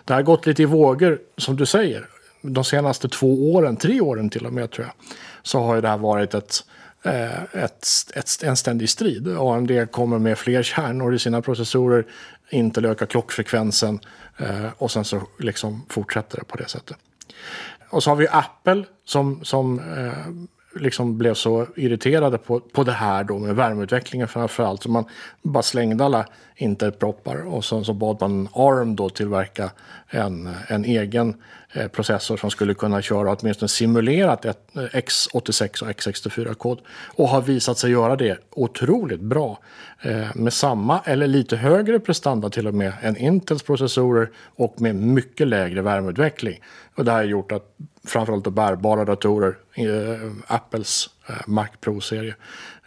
[0.04, 2.06] Det har gått lite i vågor, som du säger.
[2.42, 4.94] De senaste två åren, tre åren till och med tror jag,
[5.42, 6.54] så har ju det här varit ett,
[7.02, 9.28] eh, ett, ett, en ständig strid.
[9.38, 12.06] AMD kommer med fler kärnor i sina processorer,
[12.50, 14.00] Intel ökar klockfrekvensen
[14.36, 16.96] eh, och sen så liksom fortsätter det på det sättet.
[17.90, 20.26] Och så har vi Apple som, som eh,
[20.74, 24.82] liksom blev så irriterade på, på det här då med värmeutvecklingen framför allt.
[24.82, 25.04] Så man
[25.42, 29.70] bara slängde alla internetproppar och sen så bad man ARM då tillverka
[30.08, 31.34] en, en egen
[31.92, 36.80] processor som skulle kunna köra åtminstone simulerat ett, eh, x86 och x64-kod.
[37.16, 39.58] Och har visat sig göra det otroligt bra.
[40.02, 44.94] Eh, med samma eller lite högre prestanda till och med än Intels processorer och med
[44.94, 46.60] mycket lägre värmeutveckling.
[46.94, 52.34] Och det här har gjort att framförallt bärbara datorer, eh, Apples eh, Mac Pro-serie,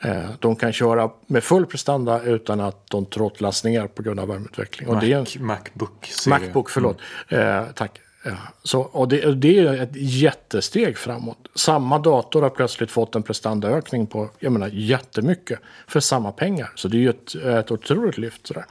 [0.02, 4.28] eh, de kan köra med full prestanda utan att de trottlas ner på grund av
[4.28, 4.88] värmeutveckling.
[4.90, 6.40] Mac, och det är en, Macbook-serie.
[6.40, 6.98] Macbook, förlåt.
[7.30, 8.00] Eh, tack.
[8.26, 11.38] Ja, så, och det, det är ett jättesteg framåt.
[11.56, 16.72] Samma dator har plötsligt fått en prestandaökning på jag menar, jättemycket för samma pengar.
[16.76, 18.48] Så det är ju ett, ett otroligt lyft.
[18.48, 18.66] Sådär.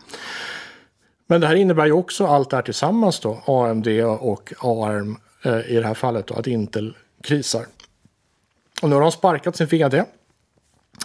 [1.27, 5.71] Men det här innebär ju också allt det här tillsammans då, AMD och ARM eh,
[5.71, 7.67] i det här fallet då, att Intel krisar.
[8.83, 10.05] Och nu har de sparkat sin vd.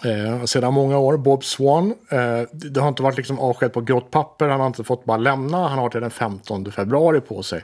[0.06, 1.94] Eh, sedan många år, Bob Swan.
[2.12, 5.18] Eh, det har inte varit liksom avsked på grått papper, han har inte fått bara
[5.18, 5.68] lämna.
[5.68, 7.64] Han har till den 15 februari på sig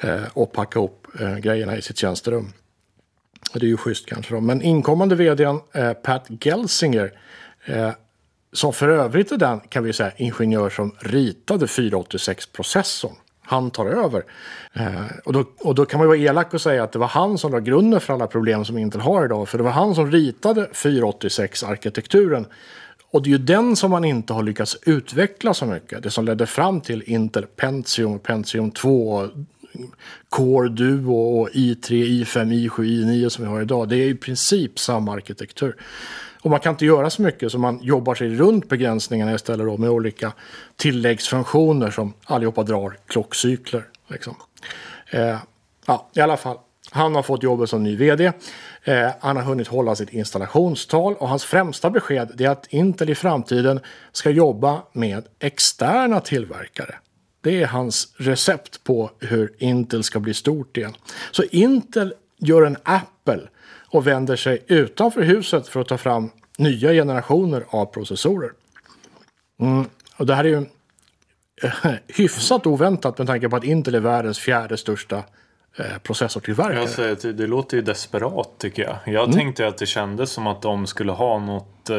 [0.00, 2.52] Eh, och packa upp eh, grejerna i sitt tjänsterum.
[3.52, 4.40] Det är ju schysst kanske då.
[4.40, 7.12] Men inkommande vdn eh, Pat Gelsinger
[7.64, 7.90] eh,
[8.52, 13.14] som för övrigt är den, kan vi säga, ingenjör som ritade 486-processorn.
[13.42, 14.24] Han tar över.
[14.72, 17.06] Eh, och, då, och då kan man ju vara elak och säga att det var
[17.06, 19.48] han som la grunden för alla problem som Intel har idag.
[19.48, 22.46] För det var han som ritade 486-arkitekturen.
[23.10, 26.02] Och det är ju den som man inte har lyckats utveckla så mycket.
[26.02, 29.28] Det som ledde fram till Intel Pentium, Pentium 2,
[30.28, 33.88] Core Duo och i3, i5, i7, i9 som vi har idag.
[33.88, 35.76] Det är i princip samma arkitektur.
[36.42, 39.76] Och man kan inte göra så mycket så man jobbar sig runt begränsningarna istället då
[39.76, 40.32] med olika
[40.76, 43.86] tilläggsfunktioner som allihopa drar klockcykler.
[44.08, 44.36] Liksom.
[45.10, 45.38] Eh,
[45.86, 46.58] ja, i alla fall.
[46.90, 48.32] Han har fått jobbet som ny vd.
[48.84, 53.14] Eh, han har hunnit hålla sitt installationstal och hans främsta besked är att Intel i
[53.14, 53.80] framtiden
[54.12, 56.94] ska jobba med externa tillverkare.
[57.46, 60.94] Det är hans recept på hur Intel ska bli stort igen.
[61.30, 63.40] Så Intel gör en Apple
[63.90, 68.50] och vänder sig utanför huset för att ta fram nya generationer av processorer.
[69.60, 69.84] Mm.
[70.16, 70.64] Och det här är ju
[72.08, 75.16] hyfsat oväntat med tanke på att Intel är världens fjärde största
[75.78, 76.78] eh, processortillverkare.
[76.80, 78.96] Jag säger, det, det låter ju desperat tycker jag.
[79.14, 79.36] Jag Mm.
[79.36, 81.96] tänkte att det kändes som att de skulle ha något eh,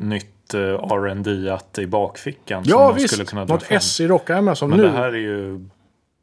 [0.00, 2.64] nytt eh, R&D att i bakfickan.
[2.64, 3.64] som ja visst, skulle kunna något.
[3.68, 4.84] S i rockärmen som Men nu.
[4.84, 5.68] det här är ju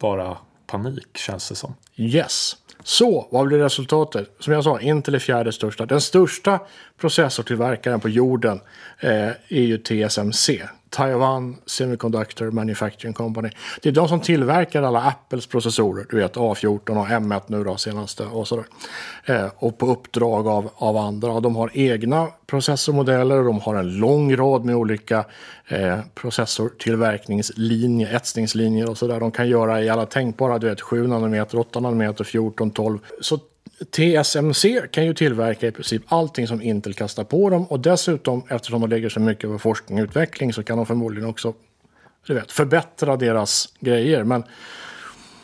[0.00, 1.74] bara panik känns det som.
[1.96, 2.56] Yes.
[2.82, 4.36] Så, vad blir resultatet?
[4.40, 5.86] Som jag sa, Intel är fjärde största.
[5.86, 6.60] Den största
[7.00, 8.60] processortillverkaren på jorden
[9.00, 10.62] eh, är ju TSMC.
[10.90, 13.50] Taiwan Semiconductor Manufacturing Company.
[13.82, 16.06] Det är de som tillverkar alla Apples processorer.
[16.10, 18.64] Du vet A14 och M1 nu då senaste och sådär.
[19.24, 21.40] Eh, och på uppdrag av, av andra.
[21.40, 25.24] De har egna processormodeller och de har en lång rad med olika
[25.68, 29.20] eh, processortillverkningslinjer, etsningslinjer och sådär.
[29.20, 32.98] De kan göra i alla tänkbara, du vet 7 nanometer, 8 nanometer, 14, 12.
[33.20, 33.38] Så
[33.90, 38.80] TSMC kan ju tillverka i princip allting som Intel kastar på dem och dessutom eftersom
[38.80, 41.54] de lägger så mycket på forskning och utveckling så kan de förmodligen också
[42.26, 44.24] du vet, förbättra deras grejer.
[44.24, 44.44] Men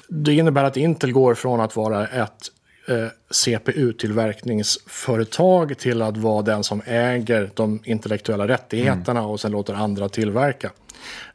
[0.08, 2.50] det innebär att Intel går från att vara ett
[2.88, 10.08] eh, CPU-tillverkningsföretag till att vara den som äger de intellektuella rättigheterna och sen låter andra
[10.08, 10.70] tillverka.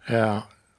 [0.08, 0.38] Eh,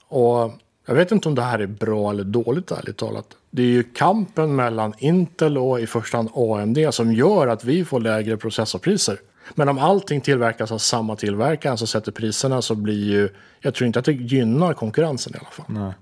[0.09, 0.53] och
[0.87, 3.27] jag vet inte om det här är bra eller dåligt ärligt talat.
[3.51, 7.85] Det är ju kampen mellan Intel och i första hand AMD som gör att vi
[7.85, 9.19] får lägre processorpriser.
[9.55, 13.29] Men om allting tillverkas av samma tillverkare som sätter priserna så blir ju,
[13.61, 15.67] jag tror inte att det gynnar konkurrensen i alla fall.
[15.69, 15.93] Nej.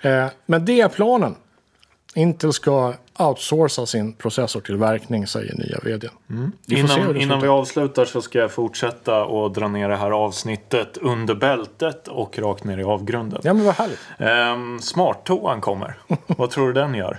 [0.00, 1.34] Eh, men det är planen.
[2.14, 6.08] Intel ska outsourca sin processortillverkning, säger nya vd.
[6.26, 7.48] Hur Innan, innan vi slutar.
[7.48, 12.64] avslutar så ska jag fortsätta och dra ner det här avsnittet under bältet och rakt
[12.64, 13.40] ner i avgrunden.
[13.44, 14.00] Ja, men vad härligt.
[14.18, 15.94] Ehm, Smarttoan kommer.
[16.26, 17.18] Vad tror du den gör?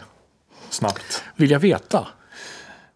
[0.70, 1.24] Snabbt.
[1.36, 2.08] Vill jag veta?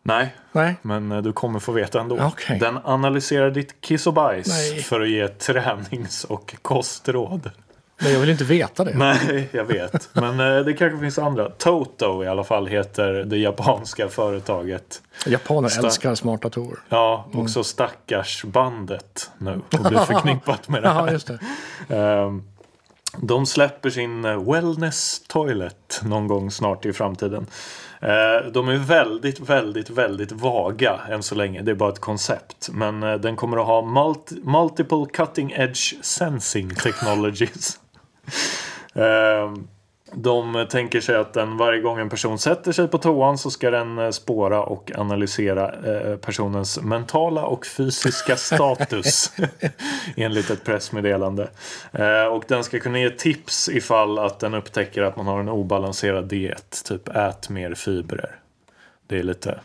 [0.04, 0.76] Nej, Nej.
[0.82, 2.20] men eh, du kommer få veta ändå.
[2.22, 2.60] Okej.
[2.60, 4.82] Den analyserar ditt kiss och bajs Nej.
[4.82, 7.52] för att ge tränings och kostråd.
[8.02, 8.94] Men jag vill inte veta det.
[8.98, 10.10] Nej, jag vet.
[10.14, 11.50] Men eh, det kanske finns andra.
[11.50, 15.02] Toto i alla fall heter det japanska företaget.
[15.26, 16.80] Japaner Sta- älskar smarta datorer.
[16.90, 17.44] Ja, Mm.
[17.44, 21.06] också stackars bandet nu och blir förknippat med det här.
[21.08, 21.28] Ja, just
[21.88, 21.96] det.
[21.96, 22.44] Ehm,
[23.18, 27.46] De släpper sin eh, Wellness Toilet någon gång snart i framtiden.
[28.02, 31.62] Eh, De är väldigt, väldigt, väldigt vaga än så länge.
[31.62, 32.70] Det är bara ett koncept.
[32.72, 37.80] Men eh, den kommer att ha multi- multiple cutting edge sensing technologies.
[38.94, 39.68] Ehm,
[40.14, 43.72] De tänker sig att den varje gång en person sätter sig på toan så ska
[43.72, 49.32] den eh, spåra och analysera eh, personens mentala och fysiska status.
[50.18, 51.50] enligt ett pressmeddelande.
[51.92, 55.50] Eh, Och den ska kunna ge tips ifall att den upptäcker att man har en
[55.50, 56.82] obalanserad diet.
[56.86, 58.36] Typ ät mer fibrer.
[59.08, 59.60] Det är lite,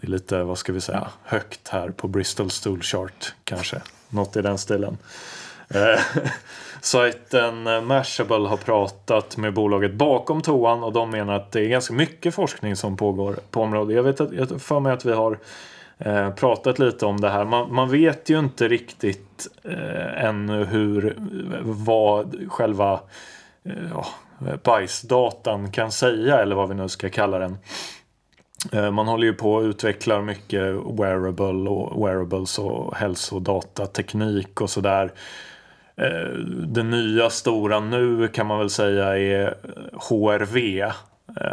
[0.00, 3.80] det är lite vad ska vi säga, högt här på Bristol Stool Chart kanske.
[4.08, 4.98] Något i den stilen.
[6.80, 11.68] Sajten eh, Mashable har pratat med bolaget bakom toan och de menar att det är
[11.68, 13.96] ganska mycket forskning som pågår på området.
[13.96, 15.38] Jag vet att, jag har för mig att vi har
[15.98, 17.44] eh, pratat lite om det här.
[17.44, 21.16] Man, man vet ju inte riktigt eh, ännu hur,
[21.62, 23.00] vad själva
[23.64, 24.06] eh, ja,
[24.64, 27.58] bajsdatan kan säga eller vad vi nu ska kalla den.
[28.72, 30.62] Eh, Man håller ju på att utveckla mycket
[31.00, 35.12] wearable och wearables och hälsodatateknik och sådär.
[35.96, 36.28] Eh,
[36.66, 39.54] det nya stora nu kan man väl säga är
[39.92, 40.92] HRV, eh,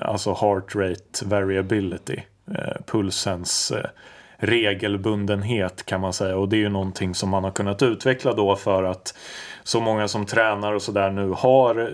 [0.01, 2.19] alltså Heart Rate Variability,
[2.51, 3.73] eh, pulsens
[4.37, 6.37] regelbundenhet kan man säga.
[6.37, 9.17] Och det är ju någonting som man har kunnat utveckla då för att
[9.63, 11.91] så många som tränar och sådär nu har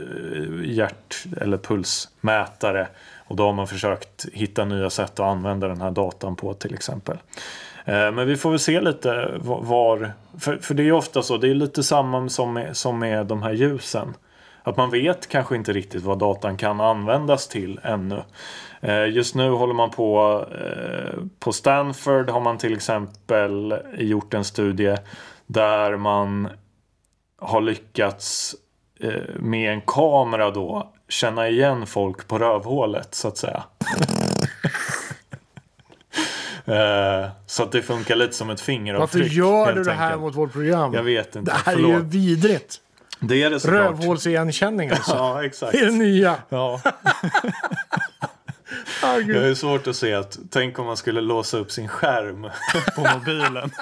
[0.64, 2.88] hjärt eller pulsmätare.
[3.26, 6.74] Och då har man försökt hitta nya sätt att använda den här datan på till
[6.74, 7.18] exempel.
[7.86, 11.38] Eh, men vi får väl se lite var, för, för det är ju ofta så,
[11.38, 14.14] det är lite samma som med, som med de här ljusen.
[14.64, 18.24] Att man vet kanske inte riktigt vad datan kan användas till ännu.
[18.82, 24.44] Eh, just nu håller man på eh, på Stanford har man till exempel gjort en
[24.44, 24.98] studie
[25.46, 26.50] där man
[27.42, 28.56] har lyckats
[29.36, 33.64] med en kamera då känna igen folk på rövhålet så att säga.
[36.66, 39.32] Eh, så att det funkar lite som ett Varför fingeravtryck.
[39.34, 40.22] gör helt du det här enkelt.
[40.22, 40.94] mot vårt program?
[40.94, 41.52] Jag vet inte.
[41.52, 42.04] Det här är ju Förlåt.
[42.04, 42.78] vidrigt.
[43.20, 43.80] Det är det såklart.
[43.82, 45.12] Rövhålsigenkänning alltså.
[45.16, 45.72] Ja, exakt.
[45.72, 46.36] Det är det nya.
[46.50, 46.82] Ja.
[49.04, 52.48] Ah, Jag är svårt att se att, tänk om man skulle låsa upp sin skärm
[52.96, 53.72] på mobilen.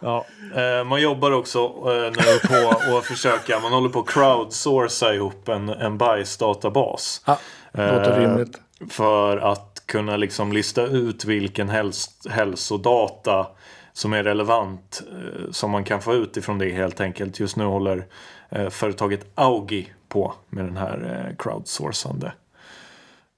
[0.00, 0.26] Ja,
[0.56, 5.48] eh, man jobbar också eh, nu på att försöka, man håller på att crowdsourca ihop
[5.48, 7.22] en, en bajsdatabas.
[7.26, 7.38] Ja,
[7.72, 8.60] låter Eh, rimligt.
[8.90, 13.46] För att kunna liksom lista ut vilken häls hälsodata
[13.92, 17.40] som är relevant eh, som man kan få ut ifrån det helt enkelt.
[17.40, 18.06] Just nu håller
[18.48, 22.32] eh, företaget Augi på med den här eh, crowdsourcande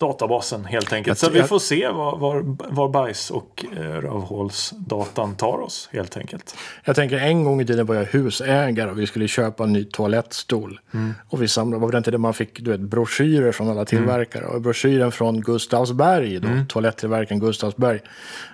[0.02, 1.18] databasen helt enkelt.
[1.18, 6.56] Så vi får se var, var, var bajs och eh, rövhålsdatan tar oss helt enkelt.
[6.84, 9.84] Jag tänker en gång i tiden var jag husägare och vi skulle köpa en ny
[9.84, 10.80] toalettstol.
[10.94, 11.14] Mm.
[11.28, 14.44] Och vi samlade, var det inte det man fick du vet, broschyrer från alla tillverkare.
[14.44, 16.66] Och broschyren från Gustavsberg, då, Mm.
[16.66, 18.00] toalettillverkaren Gustavsberg.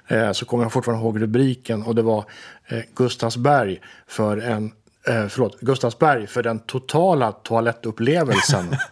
[0.08, 2.24] Eh, så kommer jag fortfarande ihåg rubriken och det var
[2.68, 4.72] eh, Gustavsberg för en
[5.06, 8.76] Eh, förlåt, Gustavsberg för den totala toalettupplevelsen.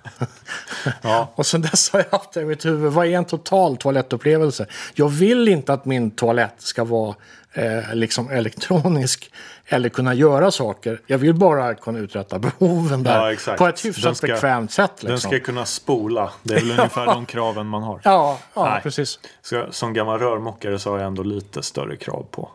[1.02, 1.32] Ja.
[1.34, 2.92] Och sen dess har jag haft det i mitt huvud.
[2.92, 4.66] Vad är en total toalettupplevelse?
[4.94, 7.14] Jag vill inte att min toalett ska vara
[7.52, 9.30] eh, liksom elektronisk
[9.66, 11.00] eller kunna göra saker.
[11.06, 14.90] Jag vill bara kunna uträtta behoven där Ja, på ett hyfsat ska- bekvämt sätt.
[14.94, 15.08] Liksom.
[15.08, 16.30] Den ska kunna spola.
[16.42, 18.00] Det är väl ungefär de kraven man har.
[18.04, 18.80] Ja, ja Nej.
[18.82, 19.18] precis.
[19.42, 22.50] Så som gammal rörmokare så har jag ändå lite större krav på,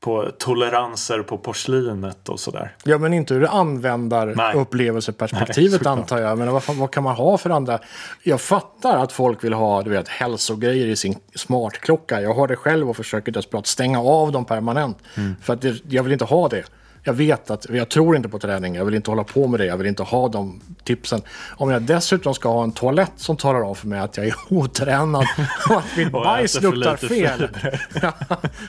[0.00, 2.74] på toleranser på porslinet och sådär.
[2.84, 6.38] Ja, men inte ur användarupplevelseperspektivet Nej, antar jag.
[6.38, 7.78] Men vad, vad kan man ha för andra?
[8.22, 12.20] Jag fattar att folk vill ha du vet, hälsogrejer i sin smartklocka.
[12.20, 14.98] Jag har det själv och försöker desperat stänga av dem permanent.
[15.14, 15.36] Mm.
[15.42, 16.64] För att det, jag vill inte ha det.
[17.06, 19.66] Jag vet att, jag tror inte på träning, jag vill inte hålla på med det,
[19.66, 21.22] jag vill inte ha de tipsen.
[21.56, 24.34] Om jag dessutom ska ha en toalett som talar om för mig att jag är
[24.48, 25.26] otränad
[25.70, 27.48] och att mitt bajs luktar fel.
[28.02, 28.12] Ja,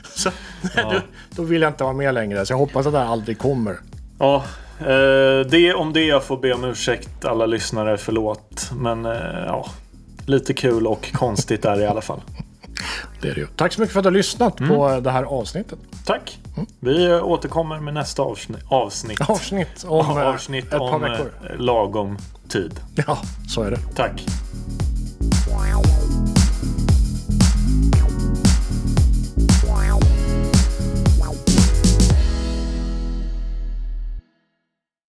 [0.02, 0.30] så,
[0.76, 2.46] då, då vill jag inte vara med längre.
[2.46, 3.76] Så jag hoppas att det här aldrig kommer.
[4.18, 4.44] Ja,
[4.80, 8.70] eh, det om det jag får be om ursäkt alla lyssnare, förlåt.
[8.74, 9.12] Men eh,
[9.46, 9.70] ja,
[10.26, 12.20] lite kul och konstigt är det i alla fall.
[13.20, 13.46] Det är det ju.
[13.56, 15.78] Tack så mycket för att du har lyssnat på det här avsnittet.
[16.04, 16.38] Tack!
[16.80, 18.60] Vi eh, återkommer med nästa avsnitt.
[18.68, 21.32] Avsnitt, Avsnitt om eh, avsnitt ett par om veckor.
[21.50, 22.18] eh, lagom
[22.48, 22.80] tid.
[23.06, 23.18] Ja,
[23.48, 23.78] så är det.
[23.94, 24.24] Tack!